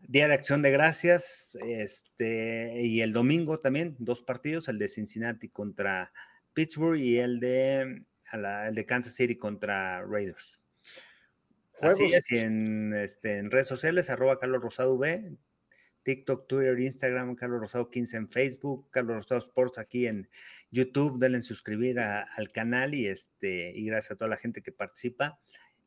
[0.00, 5.48] Día de Acción de Gracias, este, y el domingo también, dos partidos, el de Cincinnati
[5.48, 6.12] contra
[6.54, 10.58] Pittsburgh y el de, el de Kansas City contra Raiders.
[11.80, 15.36] Así es, y en, este, en redes sociales, arroba Carlos Rosado V,
[16.02, 20.28] TikTok, Twitter, Instagram, Carlos Rosado 15 en Facebook, Carlos Rosado Sports aquí en
[20.70, 25.38] YouTube, denle suscribir al canal y este, y gracias a toda la gente que participa.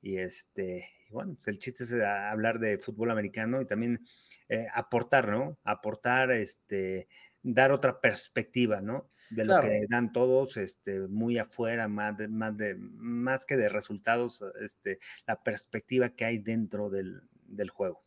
[0.01, 4.05] Y este, bueno, pues el chiste es eh, hablar de fútbol americano y también
[4.49, 5.57] eh, aportar, ¿no?
[5.63, 7.07] Aportar, este,
[7.41, 9.09] dar otra perspectiva, ¿no?
[9.31, 13.69] De lo que dan todos, este, muy afuera, más, de, más, de, más que de
[13.69, 18.04] resultados, este, la perspectiva que hay dentro del, del juego.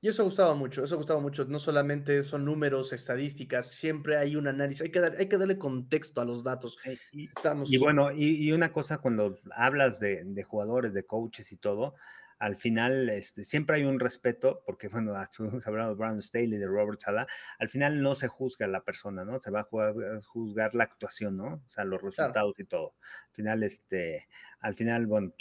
[0.00, 1.44] Y eso ha gustado mucho, eso ha gustado mucho.
[1.46, 5.58] No solamente son números, estadísticas, siempre hay un análisis, hay que, dar, hay que darle
[5.58, 6.78] contexto a los datos.
[7.12, 7.70] Y, Estamos...
[7.70, 11.96] y bueno, y, una cosa cuando hablas de, de, jugadores, de coaches y todo,
[12.38, 16.66] al final este, siempre hay un respeto, porque bueno, estuvimos hablando de Brown Staley, de
[16.66, 17.26] Robert Sala,
[17.58, 19.40] al final no se juzga a la persona, ¿no?
[19.40, 21.62] Se va a juzgar, la actuación, ¿no?
[21.66, 22.94] O sea, los resultados y todo.
[23.28, 24.28] Al final, este,
[24.60, 25.32] al final, bueno,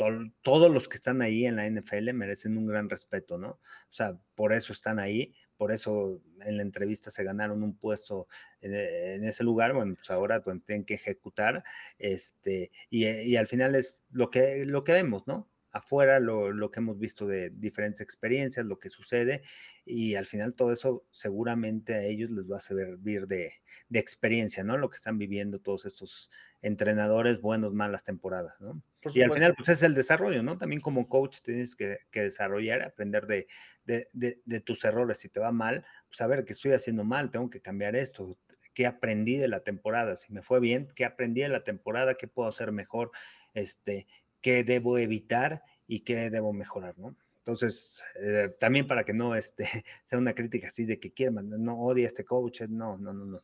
[0.42, 3.50] todos los que están ahí en la NFL merecen un gran respeto, ¿no?
[3.50, 8.28] O sea, por eso están ahí, por eso en la entrevista se ganaron un puesto
[8.62, 11.64] en, ese lugar, bueno, pues ahora pues, tienen que ejecutar,
[11.98, 15.50] este, y, y, al final es lo que, lo que vemos, ¿no?
[15.78, 19.42] Afuera, lo, que hemos visto de diferentes experiencias, lo que sucede,
[19.86, 23.54] y al final todo eso seguramente a ellos les va a servir de,
[23.90, 24.78] de experiencia, ¿no?
[24.78, 26.30] Lo que están viviendo todos estos
[26.62, 28.82] entrenadores, buenos, malas temporadas, ¿no?
[29.14, 30.58] y al final, pues es el desarrollo, ¿no?
[30.58, 33.48] También como coach tienes que, desarrollar, aprender de,
[33.86, 35.18] de, tus errores.
[35.18, 38.38] Si te va mal, pues a ver qué estoy haciendo mal, tengo que cambiar esto,
[38.74, 42.28] qué aprendí de la temporada, si me fue bien, qué aprendí de la temporada, qué
[42.28, 43.12] puedo hacer mejor,
[43.54, 44.08] este,
[44.42, 47.16] qué debo evitar y qué debo mejorar, ¿no?
[47.48, 49.66] Entonces, eh, también para que no este,
[50.04, 53.26] sea una crítica así de que quiera, no odia a este coach, no, no, no,
[53.26, 53.44] no.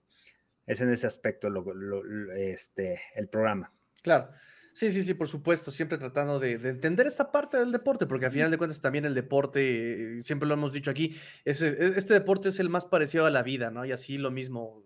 [0.66, 1.64] Es en ese aspecto lo,
[2.36, 3.74] este, el programa.
[4.02, 4.30] Claro.
[4.74, 8.32] Sí, sí, sí, por supuesto, siempre tratando de, entender esta parte del deporte, porque al
[8.32, 11.16] final de cuentas también el deporte, siempre lo hemos dicho aquí,
[11.46, 13.86] e, este deporte es el más parecido a la vida, ¿no?
[13.86, 14.83] Y así lo mismo,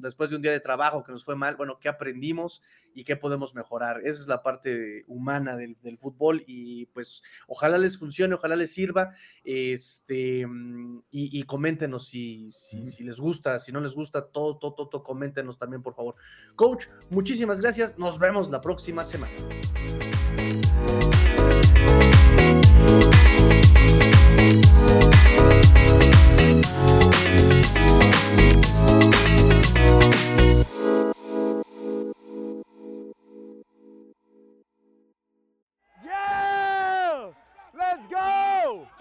[0.00, 2.62] después de un día de trabajo que nos fue mal, bueno, ¿qué aprendimos
[2.94, 4.00] y qué podemos mejorar?
[4.04, 9.10] Esa es la parte humana del, fútbol y pues ojalá les funcione, ojalá les sirva,
[9.44, 15.02] este, mm, y, coméntenos si, si, les gusta, si no les gusta, todo, todo, todo,
[15.02, 16.14] coméntenos también, por favor.
[16.56, 19.32] Coach, muchísimas gracias, nos vemos la próxima semana.